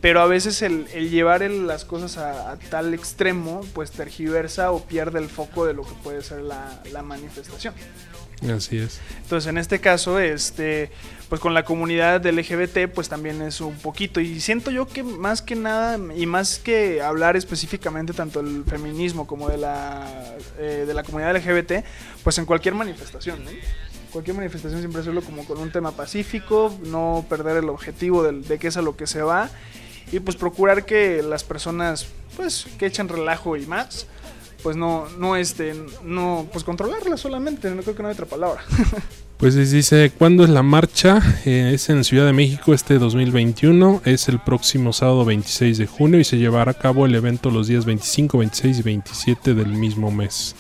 [0.02, 4.72] pero a veces el, el llevar el- las cosas a, a tal extremo, pues tergiversa
[4.72, 7.74] o pierde el foco de lo que puede ser la, la manifestación.
[8.56, 9.02] Así es.
[9.24, 10.90] Entonces, en este caso, este,
[11.28, 14.22] pues con la comunidad del LGBT, pues también es un poquito.
[14.22, 19.28] Y siento yo que más que nada, y más que hablar específicamente tanto del feminismo
[19.28, 20.08] como de la,
[20.58, 21.84] eh, de la comunidad LGBT,
[22.24, 23.52] pues en cualquier manifestación, ¿no?
[24.14, 28.58] Cualquier manifestación siempre hacerlo como con un tema pacífico, no perder el objetivo del- de,
[28.58, 29.50] qué es a lo que se va,
[30.12, 34.08] y pues procurar que las personas, pues, que echen relajo y más,
[34.64, 38.62] pues no, no, este, no, pues controlarlas solamente, no creo que no hay otra palabra.
[39.40, 41.22] Pues es- dice, ¿cuándo es la marcha?
[41.46, 46.20] Eh, es en Ciudad de México este 2021, es el próximo sábado 26 de junio
[46.20, 50.12] y se llevará a cabo el evento los días 25, 26 y 27 del mismo
[50.12, 50.58] mes,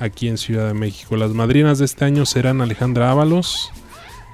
[0.00, 1.16] aquí en Ciudad de México.
[1.18, 3.70] Las madrinas de este año serán Alejandra Ábalos,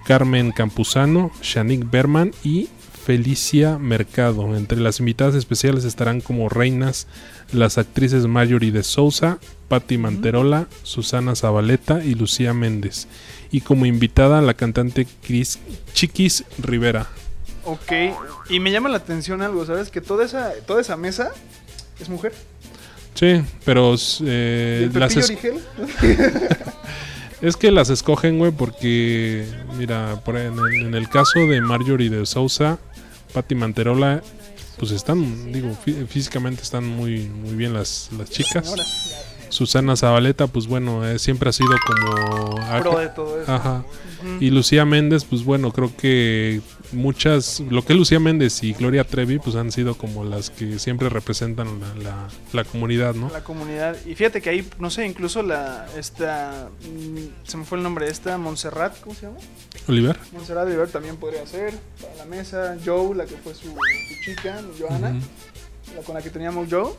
[0.07, 2.69] Carmen Campuzano, Shanik Berman y
[3.05, 4.57] Felicia Mercado.
[4.57, 7.07] Entre las invitadas especiales estarán como reinas
[7.53, 13.09] las actrices Marjorie de Sousa, Patti Manterola, Susana Zabaleta y Lucía Méndez.
[13.51, 15.59] Y como invitada la cantante Chris
[15.93, 17.09] Chiquis Rivera.
[17.65, 17.93] Ok,
[18.49, 19.91] y me llama la atención algo, ¿sabes?
[19.91, 21.31] Que toda esa, toda esa mesa
[22.01, 22.33] es mujer.
[23.15, 25.61] Sí, pero ¿Y eh, el las Origel?
[27.43, 29.47] es que las escogen, güey, porque,
[29.79, 32.79] mira, por en, el, en el caso de Marjorie de Sousa,
[33.33, 34.23] Patti Manterola,
[34.79, 38.75] pues están, digo, fí- físicamente están muy, muy bien las, las chicas.
[39.49, 42.55] Susana Zabaleta, pues bueno, eh, siempre ha sido como...
[42.81, 43.53] Pro de todo eso.
[43.53, 43.85] Ajá.
[44.39, 46.61] Y Lucía Méndez, pues bueno, creo que
[46.93, 51.09] muchas, lo que Lucía Méndez y Gloria Trevi, pues han sido como las que siempre
[51.09, 53.31] representan la, la- la comunidad, ¿no?
[53.31, 53.97] La comunidad.
[54.07, 55.87] Y fíjate que ahí, no sé, incluso la.
[55.97, 56.69] Esta.
[56.83, 59.39] mm, Se me fue el nombre de esta, Montserrat, ¿cómo se llama?
[59.89, 60.19] Oliver.
[60.33, 61.75] Montserrat Oliver también podría ser.
[62.01, 62.77] Para la mesa.
[62.85, 65.15] Joe, la que fue su, su chica, Johanna.
[65.97, 66.93] La con la que teníamos Joe.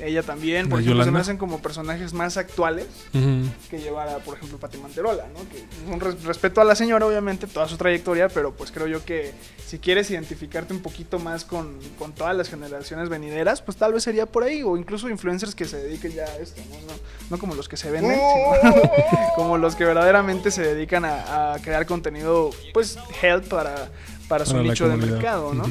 [0.00, 3.48] Ella también, por La ejemplo, se me hacen como personajes más actuales Ujú.
[3.70, 5.40] que llevara, por ejemplo, Pati Manterola, ¿no?
[5.48, 9.04] Que un res- respeto a la señora, obviamente, toda su trayectoria, pero pues creo yo
[9.04, 9.32] que
[9.66, 14.02] si quieres identificarte un poquito más con, con todas las generaciones venideras, pues tal vez
[14.02, 16.76] sería por ahí, o incluso influencers que se dediquen ya a esto, ¿no?
[16.92, 16.98] No,
[17.30, 18.74] no como los que se venden, sino
[19.36, 23.90] como los que verdaderamente se dedican a, a crear contenido, pues, health para,
[24.28, 25.64] para su Para nicho de mercado, ¿no?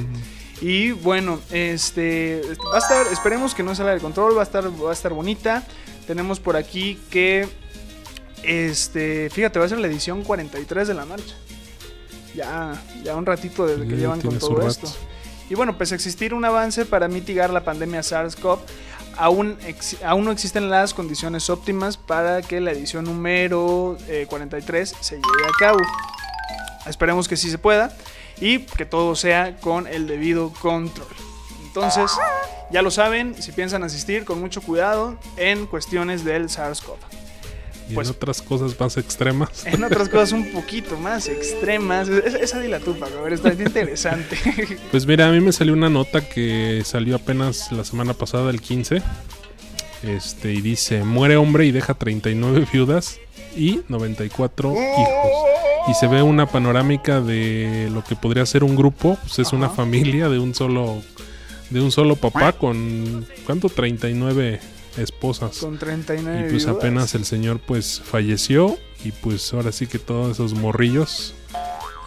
[0.62, 4.64] Y bueno, este va a estar, esperemos que no salga de control, va a estar,
[4.84, 5.64] va a estar bonita.
[6.06, 7.48] Tenemos por aquí que
[8.44, 11.36] este, fíjate, va a ser la edición 43 de la marcha.
[12.36, 14.88] Ya, ya un ratito desde que Sí, llevan con todo esto.
[15.50, 18.60] Y bueno, pues existir un avance para mitigar la pandemia SARS-CoV,
[19.18, 24.96] aún, ex- aún no existen las condiciones óptimas para que la edición número eh, 43
[25.02, 25.80] se lleve a cabo.
[26.88, 27.94] Esperemos que sí se pueda
[28.42, 31.08] y que todo sea con el debido control.
[31.68, 32.12] Entonces,
[32.72, 36.98] ya lo saben, si piensan asistir, con mucho cuidado en cuestiones del SARS-CoV.
[37.90, 39.66] Y Pues- en otras cosas más extremas.
[39.66, 43.54] En otras cosas un poquito más extremas, esa, esa dila tú, Paco, a ver, está
[43.54, 44.38] interesante.
[44.92, 48.62] Pues mira, a mí me salió una nota que salió apenas la semana pasada, el
[48.62, 49.02] 15.
[50.04, 53.20] Este, y dice, muere hombre y deja 39 viudas
[53.56, 55.52] y 94 hijos.
[55.88, 59.70] Y se ve una panorámica de lo que podría ser un grupo, pues es una
[59.70, 61.02] familia de un solo
[61.70, 63.70] de un solo papá con ¿cuánto?
[63.70, 64.60] 39
[64.98, 65.58] esposas.
[65.58, 66.76] Con 39 Y pues viudas.
[66.78, 71.34] apenas el señor pues falleció y pues ahora sí que todos esos morrillos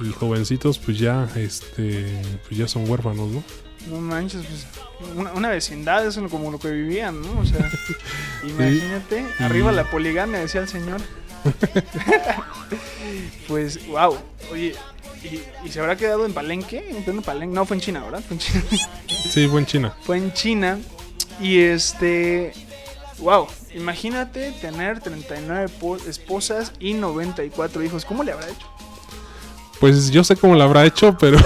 [0.00, 2.06] y jovencitos pues ya este
[2.46, 3.42] pues ya son huérfanos, ¿no?
[3.90, 4.66] No manches, pues
[5.14, 7.40] una, una vecindad es como lo que vivían, ¿no?
[7.40, 7.70] O sea,
[8.42, 11.00] imagínate, arriba la poligamia, decía el señor.
[13.48, 14.16] pues, wow.
[14.52, 14.74] Oye,
[15.22, 16.84] ¿y, y se habrá quedado en Palenque?
[16.90, 17.54] ¿En pleno Palenque?
[17.54, 18.22] No, fue en China, ¿verdad?
[18.26, 18.62] Fue en China.
[19.30, 19.94] Sí, buen China.
[20.02, 20.78] fue en China.
[21.40, 22.52] Y este.
[23.18, 28.04] Wow, imagínate tener 39 po- esposas y 94 hijos.
[28.04, 28.66] ¿Cómo le habrá hecho?
[29.80, 31.38] Pues yo sé cómo lo habrá hecho, pero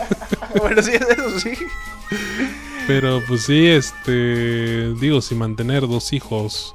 [0.60, 1.52] bueno, sí, eso sí.
[2.86, 6.74] pero pues sí, este digo, si mantener dos hijos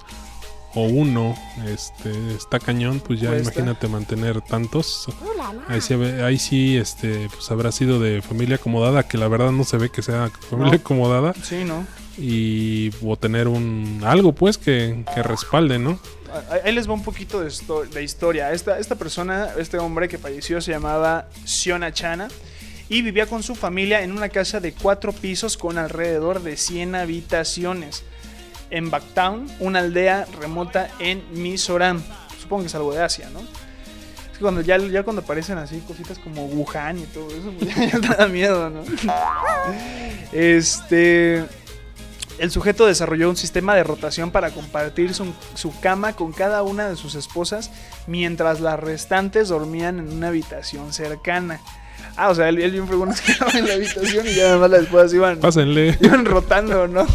[0.75, 1.35] o uno,
[1.67, 3.43] este está cañón, pues ya Cuesta.
[3.53, 5.07] imagínate mantener tantos.
[5.67, 9.63] Ahí sí, ahí sí este pues habrá sido de familia acomodada, que la verdad no
[9.63, 10.77] se ve que sea familia No.
[10.79, 11.85] acomodada Sí, ¿no?
[12.17, 15.99] y o tener un algo pues que, que respalde, ¿no?
[16.63, 17.49] Ahí- les va un poquito de,
[17.93, 18.51] de historia.
[18.51, 22.27] Esta, esta persona, este hombre que falleció se llamaba Siona Chana
[22.89, 26.95] y vivía con su familia en una casa de cuatro pisos con alrededor de 100
[26.95, 28.03] habitaciones
[28.69, 32.01] en Backtown, una aldea remota en Mizoram.
[32.41, 33.39] Supongo que es algo de Asia, ¿no?
[33.39, 37.75] Es que cuando ya, ya cuando aparecen así cositas como Wuhan y todo eso, pues
[37.75, 38.81] ya, ya te da miedo, ¿no?
[40.31, 41.45] Este...
[42.37, 46.89] El sujeto desarrolló un sistema de rotación para compartir su, su cama con cada una
[46.89, 47.71] de sus esposas
[48.07, 51.61] mientras las restantes dormían en una habitación cercana.
[52.17, 54.57] Ah, o sea, él, él bien fregón se quedaba en la habitación y ya nada
[54.57, 55.97] más las esposas iban, Pásenle.
[56.01, 57.07] iban rotando, ¿no?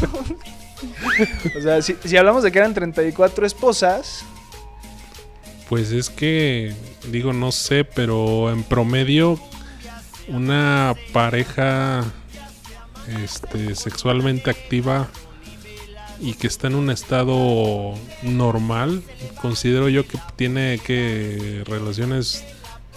[1.59, 4.25] o sea, si, hablamos de que eran 34 esposas,
[5.69, 6.75] Pues es que,
[7.11, 9.39] digo, no sé, pero en promedio,
[10.29, 12.05] una pareja
[13.23, 15.09] este, sexualmente activa
[16.21, 19.03] y que está en un estado normal,
[19.41, 22.45] considero yo que tiene que relaciones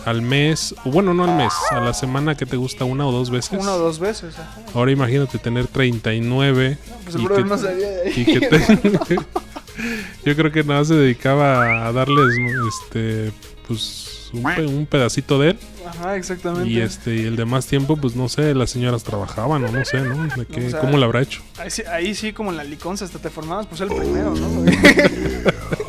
[0.05, 3.11] al mes, o bueno, no al mes, a la semana que te gusta una o
[3.11, 3.59] dos veces.
[3.59, 4.35] una o dos veces.
[4.37, 4.59] ajá.
[4.73, 8.13] Ahora imagínate tener 39 Pues y que- no salía de ahí.
[8.15, 9.15] y que te-
[10.25, 12.27] yo creo que nada más se dedicaba a darles
[12.67, 13.31] este
[13.67, 16.69] pues un, pe- un pedacito de él Ajá, exactamente.
[16.69, 20.01] y este y el demás tiempo pues no sé las señoras trabajaban o no sé
[20.01, 22.57] no de qué o sea, cómo lo habrá hecho Ahí sí, ahí sí, como en
[22.57, 24.65] la liconza hasta te formabas, pues el primero, ¿no?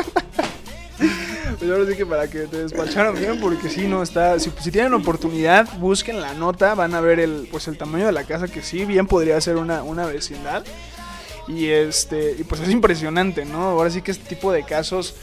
[1.65, 4.39] pues ahora sí que para que te despacharan bien, porque si no está.
[4.39, 8.13] Si, si tienen oportunidad, busquen la nota, van a ver el, pues el tamaño de
[8.13, 10.65] la casa, que sí, bien podría ser una, una vecindad.
[11.49, 13.63] Y este, y pues es impresionante, ¿no?
[13.63, 15.15] Ahora sí que este tipo de casos.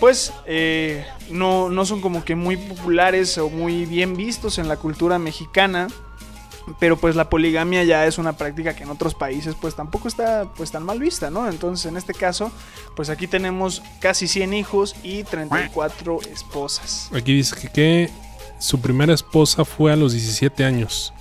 [0.00, 4.76] Pues eh, no, no son como que muy populares o muy bien vistos en la
[4.76, 5.86] cultura mexicana.
[6.78, 10.46] Pero pues la poligamia ya es una práctica que en otros países pues tampoco está
[10.56, 11.48] pues tan mal vista, ¿no?
[11.48, 12.52] Entonces en este caso
[12.94, 17.10] pues aquí tenemos casi 100 hijos y 34 esposas.
[17.14, 18.10] Aquí dice que, que
[18.58, 21.12] su primera esposa fue a los 17 años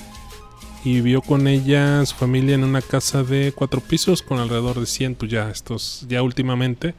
[0.83, 4.85] y vivió con ella su familia en una casa de cuatro pisos con alrededor de
[4.85, 6.95] 100, pues ya estos, ya últimamente.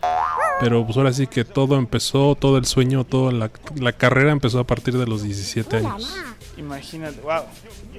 [0.60, 4.60] Pero pues ahora sí que todo empezó, todo el sueño, toda la, la carrera empezó
[4.60, 6.08] a partir de los 17 años.
[6.58, 7.44] Imagínate, wow.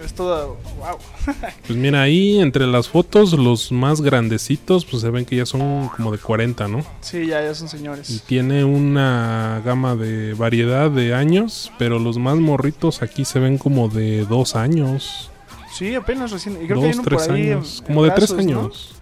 [0.03, 0.97] Es todo, wow.
[1.67, 5.89] Pues mira, ahí entre las fotos, los más grandecitos, pues se ven que ya son
[5.89, 6.85] como de 40, ¿no?
[7.01, 8.23] sí, ya, ya son Y señores.
[8.27, 13.89] tiene una gama de variedad de años, pero los más morritos aquí se ven como
[13.89, 15.29] de dos años,
[15.73, 16.63] Sí, apenas recién.
[16.63, 18.95] Y creo que hay dos, por tres ahí años, en como de tres años.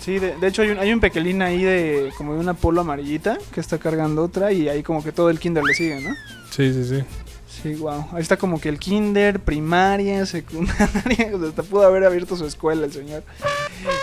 [0.00, 2.80] Sí, de, de hecho hay un, hay un pequeñín ahí de como de una polo
[2.80, 6.10] amarillita que está cargando otra y ahí como que todo el kinder le sigue, ¿no?
[6.50, 7.04] Sí, sí, sí.
[7.50, 8.06] Sí, wow.
[8.12, 12.92] Ahí está como que el kinder, primaria, secundaria, hasta pudo haber abierto su escuela el
[12.92, 13.22] señor.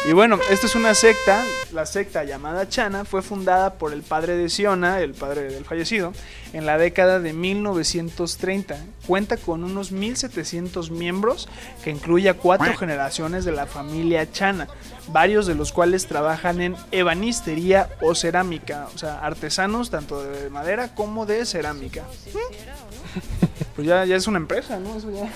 [0.07, 4.35] Y bueno, esto es una secta, la secta llamada Chana fue fundada por el padre
[4.35, 6.13] de Siona, el padre del fallecido,
[6.53, 8.77] en la década de 1930.
[9.05, 11.47] Cuenta con unos 1700 miembros
[11.83, 14.67] que incluye a cuatro generaciones de la familia Chana,
[15.07, 20.93] varios de los cuales trabajan en ebanistería o cerámica, o sea, artesanos tanto de madera
[20.93, 22.03] como de cerámica.
[23.75, 24.95] Pues ya, ya es una empresa, ¿no?
[24.97, 25.31] Eso ya,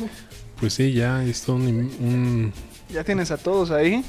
[0.60, 2.52] Pues sí, ya es un, un-
[2.90, 4.04] ya tienes a todos ahí.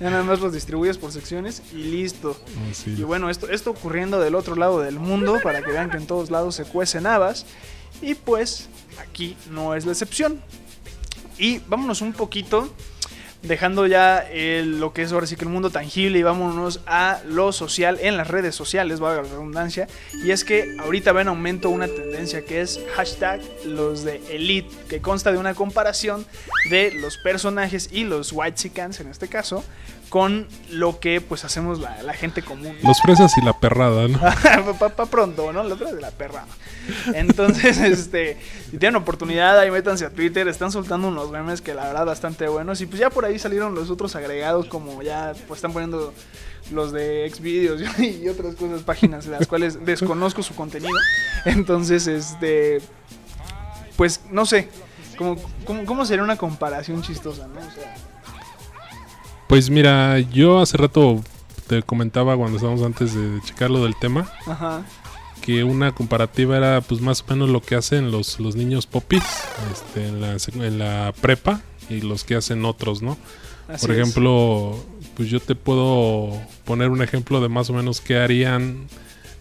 [0.00, 2.36] Ya nada más los distribuyes por secciones y listo.
[2.70, 2.94] así.
[2.96, 6.06] Y bueno, esto, esto ocurriendo del otro lado del mundo para que vean que en
[6.06, 7.44] todos lados se cuecen habas.
[8.00, 8.68] Y pues
[9.00, 10.40] aquí no es la excepción.
[11.38, 12.72] Y vámonos un poquito
[13.42, 17.20] dejando ya el- lo que es ahora sí que el mundo tangible y vámonos a
[17.26, 19.88] lo social en las redes sociales, valga la redundancia.
[20.24, 24.74] Y es que ahorita va en aumento una tendencia que es hashtag los de Elite,
[24.88, 26.26] que consta de una comparación
[26.70, 28.60] de los personajes y los White
[29.00, 29.64] en este caso,
[30.10, 32.76] con lo que pues hacemos la, la gente común.
[32.82, 32.88] ¿no?
[32.88, 34.18] Los fresas y la perrada, ¿no?
[34.78, 35.62] pa, pronto, ¿no?
[35.62, 36.44] La otra de la perra.
[37.14, 38.36] Entonces, este,
[38.70, 42.48] si tienen oportunidad, ahí métanse a Twitter, están soltando unos memes que la verdad bastante
[42.48, 42.80] buenos.
[42.80, 46.12] Y pues ya por ahí salieron los otros agregados, como ya pues están poniendo
[46.72, 50.92] los de Xvideos y otras cosas, páginas las cuales desconozco su contenido.
[51.44, 52.82] Entonces, este,
[53.96, 54.68] pues no sé,
[55.16, 57.60] ¿cómo, cómo, cómo sería una comparación chistosa, no?
[57.60, 57.94] O sea,
[59.50, 61.24] Pues mira, yo hace rato
[61.66, 64.84] te comentaba cuando estábamos antes de checar lo del tema, ajá.
[65.42, 69.24] que una comparativa era pues más o menos lo que hacen los, los niños popis
[69.72, 73.18] este, en, la, en la prepa y los que hacen otros, ¿no?
[73.66, 74.00] así Por es.
[74.00, 74.78] ejemplo,
[75.16, 78.86] pues yo te puedo poner un ejemplo de más o menos qué harían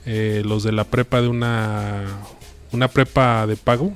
[0.07, 2.03] eh, los de la prepa de una,
[2.71, 3.93] una prepa de pago.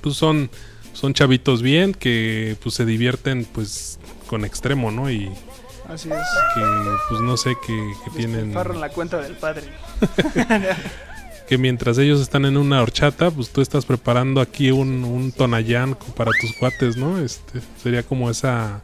[0.00, 0.50] Pues son,
[0.92, 3.97] son chavitos bien que pues se divierten pues
[4.28, 5.10] con extremo, ¿no?
[5.10, 5.32] Y
[5.88, 6.18] Así es.
[6.54, 6.62] que
[7.08, 9.64] pues no sé que, que tienen Despilfarran la cuenta del padre.
[11.48, 15.96] que mientras ellos están en una horchata pues tú estás preparando aquí un, un tonayán
[16.14, 18.82] para tus cuates no este sería como esa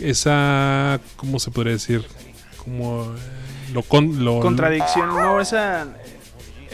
[0.00, 2.04] esa cómo se podría decir
[2.64, 5.86] como eh, lo con lo contradicción, no, esa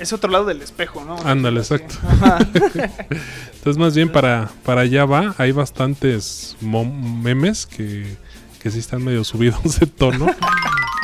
[0.01, 1.17] es otro lado del espejo, ¿no?
[1.25, 1.95] Ándale, exacto.
[3.55, 8.17] Entonces más bien para para allá va hay bastantes memes que
[8.63, 10.27] que sí están medio subidos de tono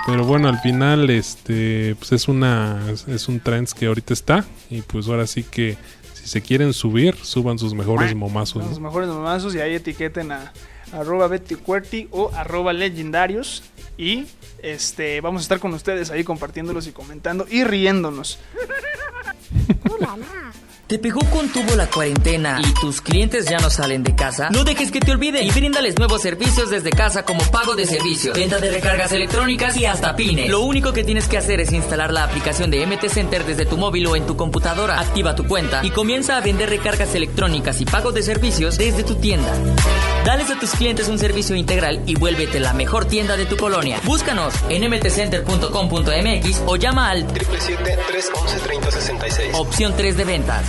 [0.07, 4.83] pero bueno al final este pues es una es un trend que ahorita está y
[4.83, 5.77] pues ahora sí que
[6.15, 8.81] si se quieren subir suban sus mejores momazos ¿no?
[8.81, 10.53] mejores mamazos y ahí etiqueten a
[10.93, 11.57] arroba Betty
[12.11, 13.63] o arroba legendarios
[13.99, 14.27] y
[14.63, 18.39] este vamos a estar con ustedes ahí compartiéndolos y comentando y riéndonos.
[20.87, 24.51] ¿Te pegó con tubo la cuarentena y tus clientes ya no salen de casa?
[24.51, 28.39] No dejes que te olviden y bríndales nuevos servicios desde casa como pago de servicios,
[28.39, 30.49] venta de recargas electrónicas y hasta pines.
[30.49, 33.77] Lo único que tienes que hacer es instalar la aplicación de MT Center desde tu
[33.77, 35.01] móvil o en tu computadora.
[35.01, 39.17] Activa tu cuenta y comienza a vender recargas electrónicas y pago de servicios desde tu
[39.17, 39.53] tienda.
[40.25, 44.01] Dales a tus clientes un servicio integral y vuélvete la mejor tienda de tu colonia.
[44.05, 49.51] Búscanos en mtcenter.com.mx o llama al 777-311-3066.
[49.55, 50.67] opción 3 de ventas.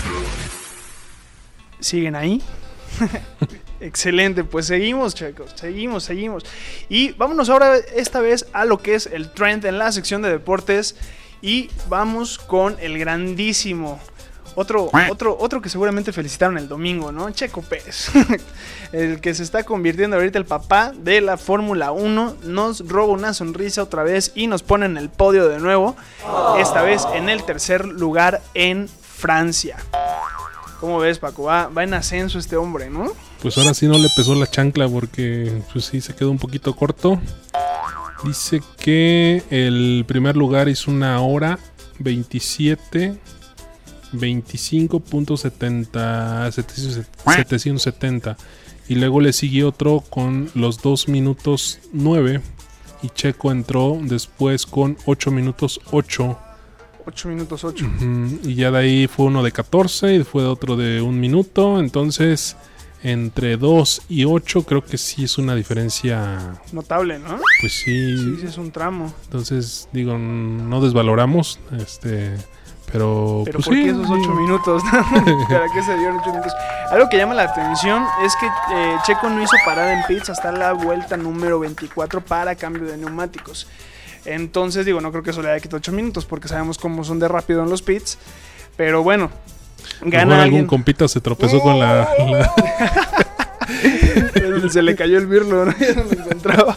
[1.79, 2.41] ¿Siguen ahí?
[3.79, 6.43] Excelente, pues seguimos, chicos, seguimos, seguimos.
[6.89, 10.29] Y vámonos ahora esta vez a lo que es el trend en la sección de
[10.29, 10.95] deportes
[11.41, 13.99] y vamos con el grandísimo
[14.59, 17.29] otro, otro, otro que seguramente felicitaron el domingo, ¿no?
[17.29, 18.09] Checo Pérez.
[18.91, 22.37] el que se está convirtiendo ahorita el papá de la Fórmula 1.
[22.41, 25.95] Nos roba una sonrisa otra vez y nos pone en el podio de nuevo.
[26.57, 29.77] Esta vez en el tercer lugar en Francia.
[30.79, 31.43] ¿Cómo ves, Paco?
[31.43, 33.11] Va, va en ascenso este hombre, ¿no?
[33.41, 36.75] Pues ahora sí no le pesó la chancla porque pues sí se quedó un poquito
[36.75, 37.19] corto.
[38.23, 41.57] Dice que el primer lugar hizo una hora
[41.99, 43.17] 27
[44.13, 48.37] 25.70 770
[48.87, 52.41] y luego le siguió otro con los 2 minutos 9
[53.01, 56.39] y Checo entró después con 8 minutos 8
[57.07, 57.85] 8 minutos 8.
[57.85, 61.79] Ujú, y ya de ahí fue uno de 14 y fue otro de un minuto.
[61.79, 62.57] Entonces,
[63.01, 67.37] entre 2 y 8 creo que sí es una diferencia, Notable, ¿no?
[67.61, 68.37] pues Sí, sí.
[68.41, 69.13] sí, es un tramo.
[69.23, 72.35] Entonces, digo, no desvaloramos, este,
[72.91, 73.43] pero...
[73.45, 74.13] Pero pues ¿por sí, qué esos sí.
[74.19, 74.83] 8 minutos?
[75.49, 76.53] ¿Para qué se dieron 8 minutos?
[76.91, 80.51] Algo que llama la atención es que eh, Checo no hizo parada en pits hasta
[80.51, 83.67] la vuelta número 24 para cambio de neumáticos.
[84.27, 87.19] Entonces, digo, no creo que eso le haya quitado 8 minutos porque sabemos cómo son
[87.19, 88.17] de rápido en los pits.
[88.75, 89.31] Pero bueno,
[90.01, 92.07] gana algún compita se tropezó con la...
[92.29, 92.53] la-
[94.69, 95.73] Se le cayó el birlo, ¿no?
[95.79, 96.75] Ya no lo encontraba.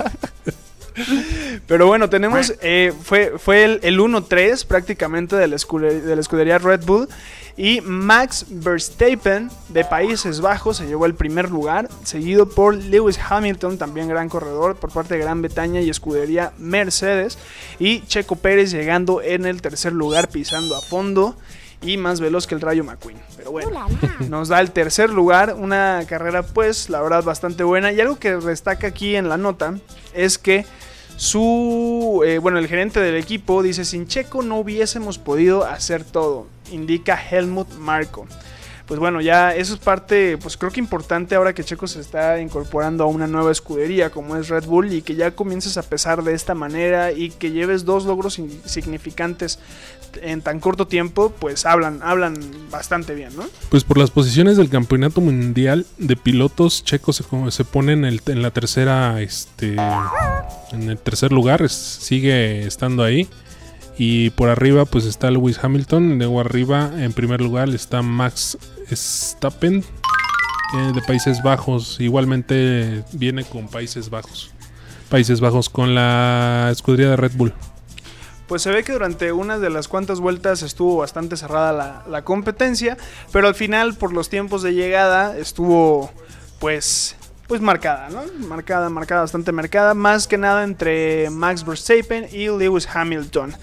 [1.66, 2.54] Pero bueno, tenemos.
[2.60, 7.08] eh, fue, fue el, el 1-3 prácticamente de la, escudería, de la escudería Red Bull.
[7.60, 13.76] Y Max Verstappen de Países Bajos se llevó el primer lugar, seguido por Lewis Hamilton,
[13.76, 17.36] también gran corredor por parte de Gran Bretaña y escudería Mercedes.
[17.78, 21.36] Y Checo Pérez llegando en el tercer lugar, pisando a fondo
[21.82, 23.18] y más veloz que el Rayo McQueen.
[23.36, 23.70] Pero bueno,
[24.30, 27.92] nos da el tercer lugar, una carrera pues la verdad bastante buena.
[27.92, 29.74] Y algo que destaca aquí en la nota
[30.14, 30.64] es que
[31.20, 36.46] su, eh, bueno, el gerente del equipo dice, sin Checo no hubiésemos podido hacer todo,
[36.72, 38.26] indica Helmut Marko.
[38.90, 42.40] Pues bueno, ya eso es parte, pues creo que importante ahora que Checo se está
[42.40, 46.24] incorporando a una nueva escudería como es Red Bull y que ya comiences a pesar
[46.24, 49.60] de esta manera y que lleves dos logros significantes
[50.20, 52.34] en tan corto tiempo, pues hablan, hablan
[52.68, 53.44] bastante bien, ¿no?
[53.68, 57.22] Pues por las posiciones del campeonato mundial de pilotos, Checo se,
[57.62, 59.76] pone en, el, en la tercera, este,
[60.72, 63.28] en el tercer lugar, sigue estando ahí.
[64.02, 68.56] Y por arriba pues está Lewis Hamilton, luego arriba en primer lugar está Max
[68.96, 69.84] Stappen
[70.74, 74.52] eh, de Países Bajos, igualmente viene con Países Bajos.
[75.08, 77.52] Países Bajos con la escudería de Red Bull.
[78.46, 82.24] Pues se ve que durante unas de las cuantas vueltas estuvo bastante cerrada la, la
[82.24, 82.96] competencia,
[83.32, 86.10] pero al final por los tiempos de llegada estuvo
[86.58, 87.16] pues
[87.50, 88.22] pues marcada, ¿no?
[88.46, 93.56] Marcada, marcada, bastante marcada, más que nada entre Max Verstappen y Lewis Hamilton.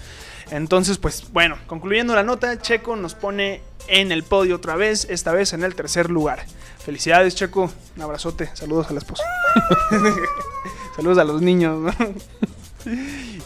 [0.50, 5.32] Entonces, pues bueno, concluyendo la nota, Checo nos pone en el podio otra vez, esta
[5.32, 6.44] vez en el tercer lugar.
[6.78, 7.70] Felicidades, Checo.
[7.96, 8.50] Un abrazote.
[8.54, 9.24] Saludos a la esposa.
[10.96, 11.94] Saludos a los niños.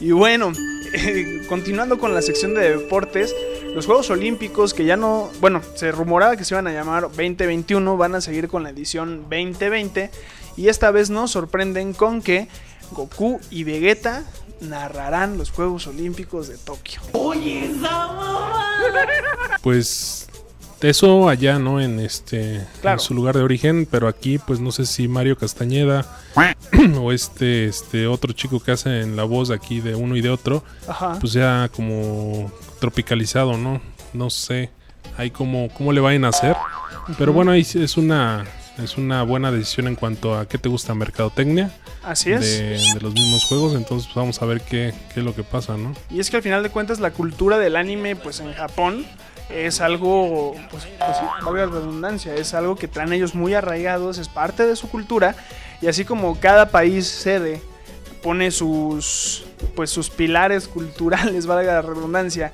[0.00, 0.52] Y bueno,
[1.48, 3.34] continuando con la sección de deportes,
[3.74, 7.96] los Juegos Olímpicos que ya no, bueno, se rumoraba que se iban a llamar 2021,
[7.96, 10.10] van a seguir con la edición 2020
[10.56, 12.48] y esta vez nos sorprenden con que
[12.92, 14.24] Goku y Vegeta
[14.62, 17.00] narrarán los Juegos Olímpicos de Tokio.
[19.62, 20.28] Pues
[20.80, 21.80] eso allá, ¿no?
[21.80, 22.96] En este Claro.
[22.96, 26.04] en su lugar de origen, pero aquí pues no sé si Mario Castañeda
[27.00, 30.30] o este este otro chico que hace en la voz aquí de uno y de
[30.30, 31.18] otro, Ajá.
[31.20, 32.50] pues ya como
[32.80, 33.80] tropicalizado, ¿no?
[34.12, 34.70] No sé,
[35.16, 36.56] ahí cómo cómo le vayan a hacer,
[37.16, 38.44] pero bueno, ahí sí es una
[38.82, 41.70] es una buena decisión en cuanto a qué te gusta mercadotecnia
[42.04, 42.40] Así es.
[42.40, 45.44] de, de los mismos juegos, entonces pues, vamos a ver qué, qué es lo que
[45.44, 45.94] pasa, ¿no?
[46.10, 49.06] Y es que al final de cuentas la cultura del anime, pues en Japón,
[49.54, 54.18] es algo, pues, pues sí, valga la redundancia, es algo que traen ellos muy arraigados,
[54.18, 55.36] es parte de su cultura.
[55.80, 57.60] Y así como cada país sede
[58.22, 59.44] pone sus,
[59.74, 62.52] pues sus pilares culturales, valga la redundancia,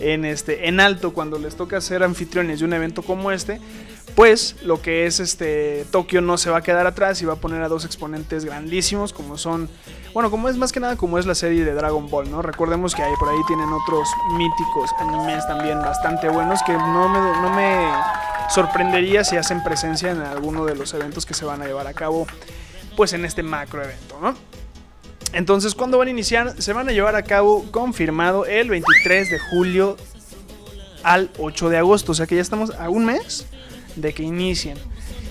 [0.00, 3.60] en, este, en alto cuando les toca ser anfitriones de un evento como este,
[4.14, 7.36] pues lo que es este Tokio no se va a quedar atrás y va a
[7.36, 9.68] poner a dos exponentes grandísimos como son,
[10.12, 12.42] bueno, como es más que nada como es la serie de Dragon Ball, ¿no?
[12.42, 17.18] Recordemos que ahí por ahí tienen otros míticos animes también bastante buenos que no me,
[17.40, 17.90] no me
[18.50, 21.94] sorprendería si hacen presencia en alguno de los eventos que se van a llevar a
[21.94, 22.26] cabo
[22.96, 24.34] pues en este macro evento, ¿no?
[25.32, 26.60] Entonces, ¿cuándo van a iniciar?
[26.60, 29.96] Se van a llevar a cabo confirmado el 23 de julio
[31.02, 32.12] al 8 de agosto.
[32.12, 33.46] O sea que ya estamos a un mes
[33.96, 34.78] de que inicien.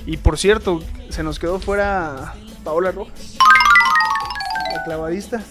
[0.06, 2.34] Y por cierto, se nos quedó fuera
[2.64, 3.38] Paola Rojas,
[4.74, 5.42] la clavadista.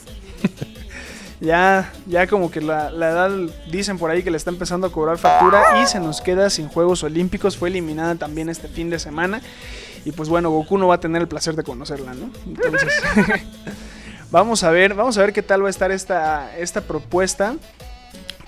[1.41, 3.31] ya, ya como que la, la edad
[3.71, 6.69] dicen por ahí que le está empezando a cobrar factura y se nos queda sin
[6.69, 7.57] Juegos Olímpicos.
[7.57, 9.41] Fue eliminada también este fin de semana.
[10.05, 12.31] Y pues bueno, Goku no va a tener el placer de conocerla, ¿no?
[12.47, 12.93] Entonces,
[14.31, 17.57] vamos a ver, vamos a ver qué tal va a estar esta, esta propuesta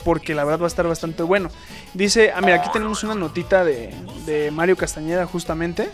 [0.05, 1.51] porque la verdad va a estar bastante bueno.
[1.95, 3.95] Dice, ah, mira, aquí tenemos una notita de,
[4.27, 5.89] de Mario Castañeda justamente.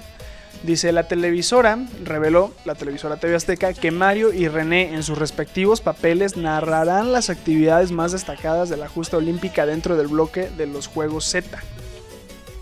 [0.62, 5.80] Dice, la televisora reveló, la televisora TV Azteca, que Mario y René en sus respectivos
[5.80, 10.86] papeles narrarán las actividades más destacadas de la justa olímpica dentro del bloque de los
[10.86, 11.62] Juegos Z.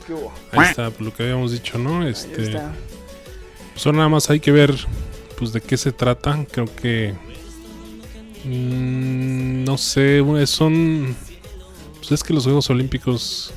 [0.07, 0.33] ¿Qué hubo?
[0.53, 2.03] Ahí está lo que habíamos dicho, ¿no?
[2.03, 2.73] Ahí Este, está.
[3.73, 4.75] pues nada más hay que ver
[5.39, 6.45] pues de qué se trata.
[6.51, 7.15] Creo que
[8.45, 11.17] mm, no sé, son
[12.09, 13.53] pues es que los Juegos Olímpicos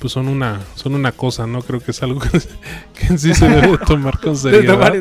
[0.00, 1.62] pues son una son una cosa, ¿no?
[1.62, 2.40] Creo que es algo que,
[2.98, 4.92] que en sí se debe tomar con seriedad.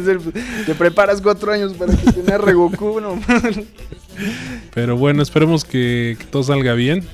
[0.66, 3.20] te preparas cuatro años para que te narre Goku, ¿no?
[4.74, 7.08] Pero bueno, esperemos que, que todo salga bien.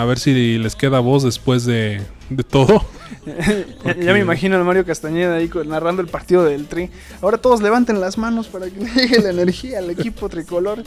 [0.00, 2.84] A ver si les queda voz después de, de todo.
[3.26, 6.90] Ya- Ya me imagino al Mario Castañeda ahí narrando el partido del Tri.
[7.20, 10.82] Ahora todos levanten las manos para que le llegue la energía al equipo tricolor.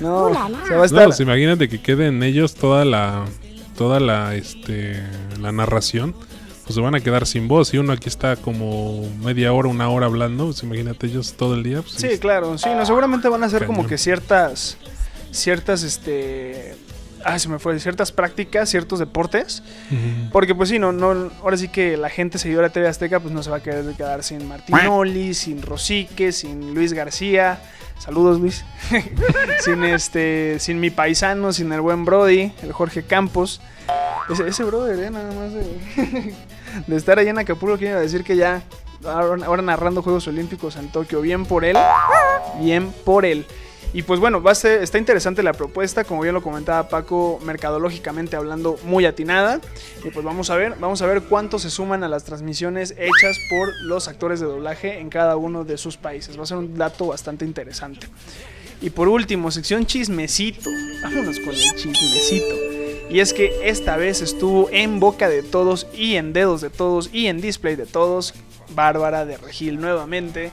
[0.00, 0.30] No,
[0.66, 1.02] se va a estar.
[1.02, 3.24] No, pues imagínate que quede en ellos toda la
[3.76, 5.02] toda la este
[5.40, 6.14] la narración.
[6.64, 7.74] Pues se van a quedar sin voz.
[7.74, 10.46] Y uno aquí está como media hora, una hora hablando.
[10.46, 11.82] Pues imagínate ellos todo el día.
[11.82, 13.88] Pues, Sí, claro, sí, no, seguramente van a hacer como Cañón.
[13.90, 14.76] que ciertas,
[15.32, 16.76] ciertas, este,
[17.24, 19.62] ah, se me fue, ciertas prácticas, ciertos deportes,
[20.32, 23.32] porque pues sí, no, no, ahora sí que la gente seguidora de TV Azteca pues
[23.32, 27.60] no se va a querer quedar sin Martinoli, sin Rosique, sin Luis García,
[27.98, 28.64] saludos Luis,
[29.60, 33.60] sin este, sin mi paisano, sin el buen Brody, el Jorge Campos,
[34.28, 36.34] ese, ese brother, eh, nada más de,
[36.86, 38.62] de estar allá en Acapulco, quiero decir que ya,
[39.04, 41.76] ahora, ahora narrando Juegos Olímpicos en Tokio, bien por él,
[42.60, 43.46] bien por él.
[43.92, 48.78] Y pues bueno, va está interesante la propuesta, como bien lo comentaba Paco, mercadológicamente hablando,
[48.84, 49.60] muy atinada.
[50.04, 53.36] Y pues vamos a ver, vamos a ver cuántos se suman a las transmisiones hechas
[53.50, 56.38] por los actores de doblaje en cada uno de sus países.
[56.38, 58.06] Va a ser un dato bastante interesante.
[58.80, 60.70] Y por último, sección chismecito.
[61.02, 62.54] Vámonos con el chismecito.
[63.10, 67.10] Y es que esta vez estuvo en boca de todos y en dedos de todos
[67.12, 68.34] y en display de todos.
[68.74, 70.52] Bárbara de Regil nuevamente.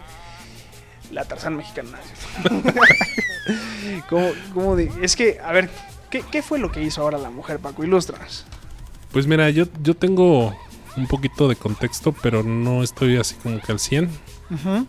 [1.11, 1.97] La Tarzán mexicana.
[4.09, 5.69] ¿Cómo, cómo de- es que, a ver,
[6.09, 7.83] ¿qué, qué fue lo que hizo ahora la mujer, Paco?
[7.83, 8.45] Ilustranos.
[9.11, 10.55] Pues mira, yo, yo tengo
[10.97, 14.09] un poquito de contexto, pero no estoy así como que al 100.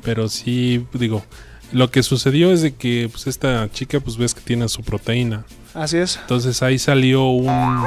[0.02, 1.24] Pero sí, digo,
[1.72, 5.44] lo que sucedió es de que pues esta chica pues ves que tiene su proteína.
[5.74, 6.16] Así es.
[6.16, 7.84] Entonces ahí salió un...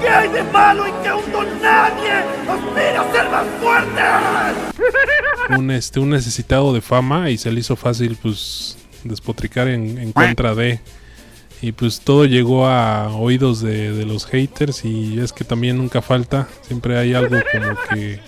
[0.00, 4.00] ¿Qué hay de malo en que un don nadie aspira a ser más fuerte?
[5.50, 10.12] Un, este, un necesitado de fama y se le hizo fácil pues despotricar en, en
[10.12, 10.80] contra de
[11.62, 16.02] y pues todo llegó a oídos de, de los haters y es que también nunca
[16.02, 18.20] falta siempre hay algo como que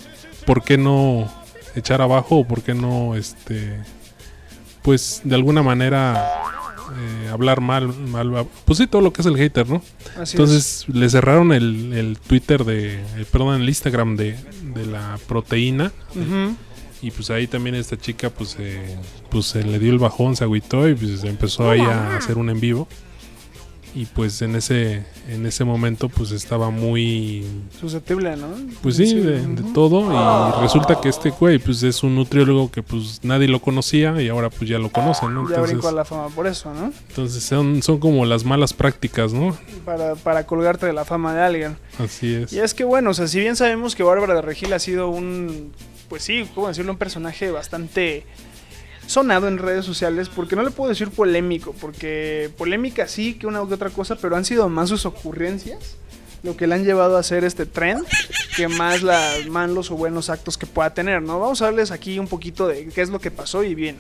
[0.47, 1.31] por qué no
[1.75, 3.77] echar abajo o por qué no este
[4.83, 6.31] pues de alguna manera
[6.97, 9.83] eh, hablar mal, mal pues sí todo lo que es el hater no
[10.19, 14.37] Así entonces le cerraron el, el Twitter de eh, perdón el Instagram de,
[14.75, 15.93] de la proteína.
[16.15, 16.57] Ujú.
[17.01, 18.97] Y pues ahí también esta chica pues, eh,
[19.31, 22.51] pues se le dio el bajón, se agüitó y pues empezó ahí a hacer un
[22.51, 22.89] en vivo.
[23.95, 27.47] Y pues en ese en ese momento pues estaba muy
[27.81, 28.49] Susceptible, ¿no?
[28.83, 32.83] pues sí, de, de todo y resulta que este güey pues es un nutriólogo que
[32.83, 35.45] pues nadie lo conocía y ahora pues ya lo conocen, ¿no?
[35.45, 36.93] Ya Entonces, brincó a la fama por eso, ¿no?
[37.09, 39.57] entonces son, son como las malas prácticas, ¿no?
[39.87, 41.77] Para, para colgarte de la fama de alguien.
[41.99, 42.53] Así es.
[42.53, 45.09] Y es que bueno, o sea, si bien sabemos que Bárbara de Regil ha sido
[45.09, 45.73] un,
[46.09, 46.93] pues sí, ¿cómo decirlo?
[46.93, 48.25] Un personaje bastante
[49.07, 53.63] sonado en redes sociales, porque no le puedo decir polémico, porque polémica sí que una
[53.63, 55.97] u otra cosa, pero han sido más sus ocurrencias
[56.43, 58.07] lo que le han llevado a hacer este trend
[58.57, 61.41] que más las malos o buenos actos que pueda tener, ¿no?
[61.41, 63.99] Vamos a darles aquí un poquito de qué es lo que pasó y bien.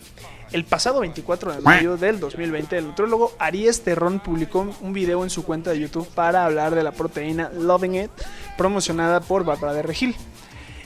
[0.52, 5.30] El pasado 24 de mayo del 2020, el nutriólogo Aries Terrón publicó un video en
[5.30, 8.10] su cuenta de YouTube para hablar de la proteína Loving It,
[8.56, 10.16] promocionada por Bárbara de Regil.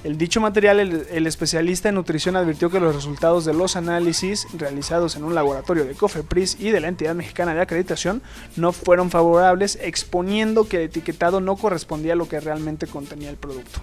[0.05, 5.15] El dicho material, el, especialista en nutrición advirtió que los resultados de los análisis realizados
[5.15, 8.21] en un laboratorio de Cofepris y de la entidad mexicana de acreditación
[8.57, 13.37] no fueron favorables, exponiendo que el etiquetado no correspondía a lo que realmente contenía el
[13.37, 13.81] producto.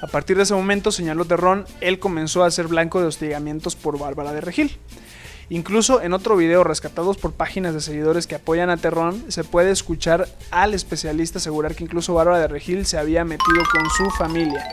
[0.00, 3.98] A partir de ese momento, señaló Terrón, él comenzó a ser blanco de hostigamientos por
[3.98, 4.78] Bárbara de Regil.
[5.48, 9.70] Incluso en otro video rescatados por páginas de seguidores que apoyan a Terrón, se puede
[9.70, 14.66] escuchar al especialista asegurar que incluso Bárbara de Regil se había metido con su familia.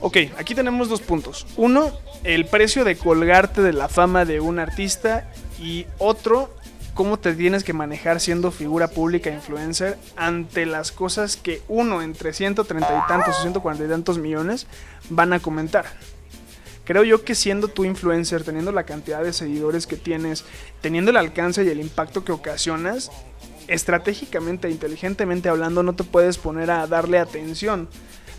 [0.00, 1.46] Ok, aquí tenemos dos puntos.
[1.56, 1.92] Uno,
[2.24, 5.28] el precio de colgarte de la fama de un artista
[5.60, 6.52] y otro,
[6.94, 12.32] cómo te tienes que manejar siendo figura pública influencer ante las cosas que uno entre
[12.32, 14.66] 130 y tantos o 140 y tantos millones
[15.08, 15.86] van a comentar.
[16.88, 20.46] Creo yo que siendo tu influencer, teniendo la cantidad de seguidores que tienes,
[20.80, 23.10] teniendo el alcance y el impacto que ocasionas,
[23.66, 27.90] estratégicamente, inteligentemente hablando, no te puedes poner a darle atención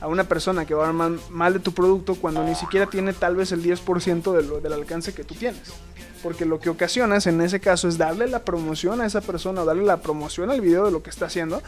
[0.01, 3.13] a una persona que va a hablar mal de tu producto cuando ni siquiera tiene
[3.13, 5.61] tal vez el 10% de lo, del alcance que tú tienes.
[6.23, 9.65] Porque lo que ocasionas en ese caso es darle la promoción a esa persona o
[9.65, 11.61] darle la promoción al video de lo que está haciendo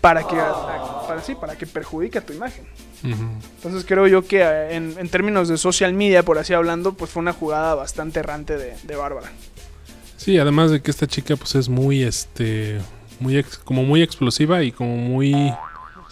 [0.00, 2.64] para que, para, sí, para que perjudique a tu imagen.
[3.02, 7.10] Entonces creo yo que eh, en, en, términos de social media, por así hablando, pues
[7.10, 9.30] fue una jugada bastante errante de, de Bárbara.
[10.16, 12.80] Sí, además de que esta chica pues es muy, este,
[13.20, 15.52] muy, ex, como muy explosiva y como muy,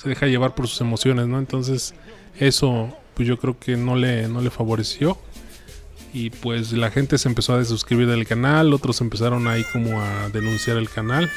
[0.02, 1.38] se deja llevar por sus emociones, ¿no?
[1.38, 1.94] Entonces
[2.38, 5.18] eso pues yo creo que no le, no le favoreció.
[6.14, 10.28] Y pues la gente se empezó a desuscribir del canal, otros empezaron ahí como a
[10.28, 11.30] denunciar el canal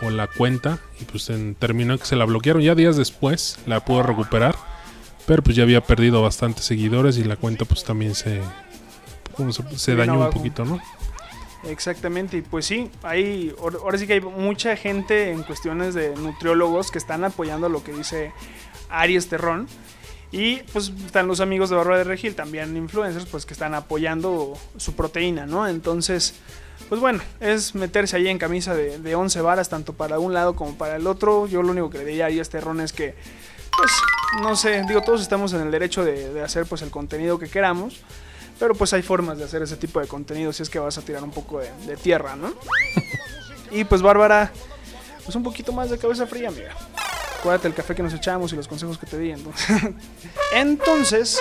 [0.00, 2.62] o la cuenta y pues en, terminó que se la bloquearon.
[2.62, 4.56] Ya días después la pudo recuperar
[5.26, 8.40] pero pues ya había perdido bastantes seguidores y la cuenta pues también se
[9.50, 10.80] se, se dañó un poquito no
[11.64, 16.90] Exactamente, y pues sí, hay, ahora sí que hay mucha gente en cuestiones de nutriólogos
[16.90, 18.32] que están apoyando lo que dice
[18.88, 19.68] Aries Terrón.
[20.32, 24.54] Y pues están los amigos de Bárbara de Regil, también influencers, pues que están apoyando
[24.78, 25.68] su proteína, ¿no?
[25.68, 26.34] Entonces,
[26.88, 30.56] pues bueno, es meterse ahí en camisa de, de 11 varas, tanto para un lado
[30.56, 31.46] como para el otro.
[31.46, 33.14] Yo lo único que le diría a Aries Terrón es que,
[33.76, 33.92] pues,
[34.40, 37.48] no sé, digo, todos estamos en el derecho de, de hacer pues el contenido que
[37.48, 38.02] queramos.
[38.58, 41.02] Pero pues hay formas de hacer ese tipo de contenido si es que vas a
[41.02, 42.52] tirar un poco de, de tierra, ¿no?
[43.70, 44.52] y pues Bárbara,
[45.24, 46.74] pues un poquito más de cabeza fría, amiga.
[47.40, 49.32] Acuérdate el café que nos echamos y los consejos que te di.
[49.32, 49.82] Entonces,
[50.52, 51.38] entonces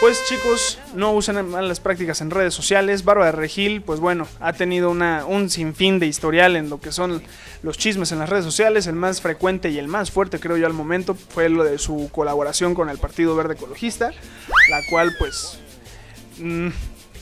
[0.00, 3.04] pues chicos, no usen malas prácticas en redes sociales.
[3.04, 7.22] Bárbara Regil, pues bueno, ha tenido una, un sinfín de historial en lo que son
[7.62, 8.86] los chismes en las redes sociales.
[8.86, 12.08] El más frecuente y el más fuerte, creo yo, al momento fue lo de su
[12.12, 14.10] colaboración con el Partido Verde Ecologista,
[14.70, 15.58] la cual pues
[16.40, 16.68] mmm,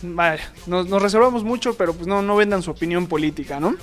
[0.02, 3.74] vaya, nos, nos, reservamos mucho, pero pues no, no vendan su opinión política, ¿no?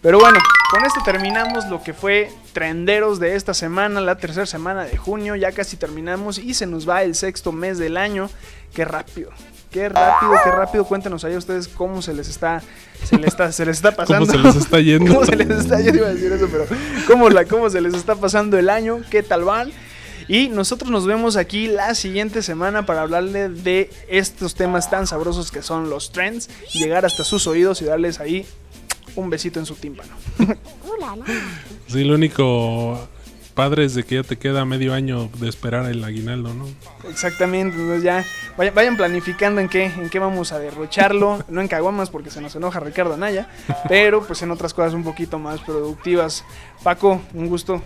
[0.00, 0.38] Pero bueno,
[0.70, 5.34] con esto terminamos lo que fue Trenderos de esta semana, la tercera semana de junio,
[5.34, 8.30] ya casi terminamos y se nos va el sexto mes del año.
[8.72, 9.30] Qué rápido,
[9.72, 10.84] qué rápido, qué rápido.
[10.84, 12.62] Cuéntenos ahí a ustedes cómo se les está,
[13.02, 14.26] se les está, se les está pasando.
[14.32, 15.12] ¿Cómo se les está yendo?
[15.12, 16.66] ¿Cómo se les está, yo iba a decir eso, pero
[17.08, 19.72] cómo, la, cómo se les está pasando el año, qué tal van.
[20.28, 25.50] Y nosotros nos vemos aquí la siguiente semana para hablarle de estos temas tan sabrosos
[25.50, 28.46] que son los trends, llegar hasta sus oídos y darles ahí
[29.16, 30.10] un besito en su tímpano.
[31.86, 33.08] Sí, lo único
[33.54, 36.66] padre es de que ya te queda medio año de esperar el aguinaldo, ¿no?
[37.08, 38.24] Exactamente, entonces ya
[38.56, 42.40] vayan, vayan, planificando en qué, en qué vamos a derrocharlo, no en caguamas porque se
[42.40, 43.48] nos enoja Ricardo Anaya,
[43.88, 46.44] pero pues en otras cosas un poquito más productivas.
[46.84, 47.82] Paco, un gusto.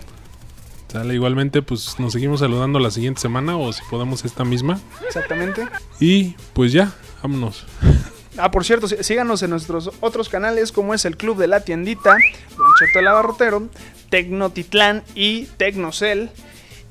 [0.93, 4.79] Sale, igualmente, pues nos seguimos saludando la siguiente semana o si podemos esta misma.
[5.07, 5.67] Exactamente.
[5.99, 7.65] Y pues ya, vámonos.
[8.35, 12.17] Ah, por cierto, síganos en nuestros otros canales como es el Club de la Tiendita,
[12.57, 13.69] Don Cheto el Abarrotero,
[14.09, 16.31] Tecnotitlán y Tecnocel.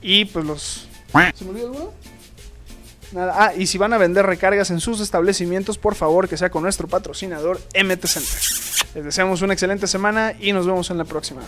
[0.01, 0.87] Y pues los...
[1.35, 1.93] ¿Se me olvidó alguno?
[3.11, 3.35] Nada.
[3.37, 6.63] Ah, y si van a vender recargas en sus establecimientos, por favor que sea con
[6.63, 8.41] nuestro patrocinador MT Center.
[8.95, 11.41] Les deseamos una excelente semana y nos vemos en la próxima.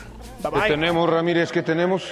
[0.43, 0.63] Bye bye.
[0.63, 1.53] ¿Qué tenemos, Ramírez?
[1.53, 2.03] ¿Qué tenemos?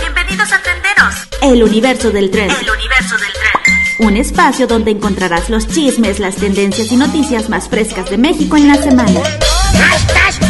[0.00, 1.14] Bienvenidos a Tenderos.
[1.40, 2.50] El universo del tren.
[2.50, 4.06] El universo del tren.
[4.06, 8.68] Un espacio donde encontrarás los chismes, las tendencias y noticias más frescas de México en
[8.68, 9.20] la semana.
[9.94, 10.41] ¡Estás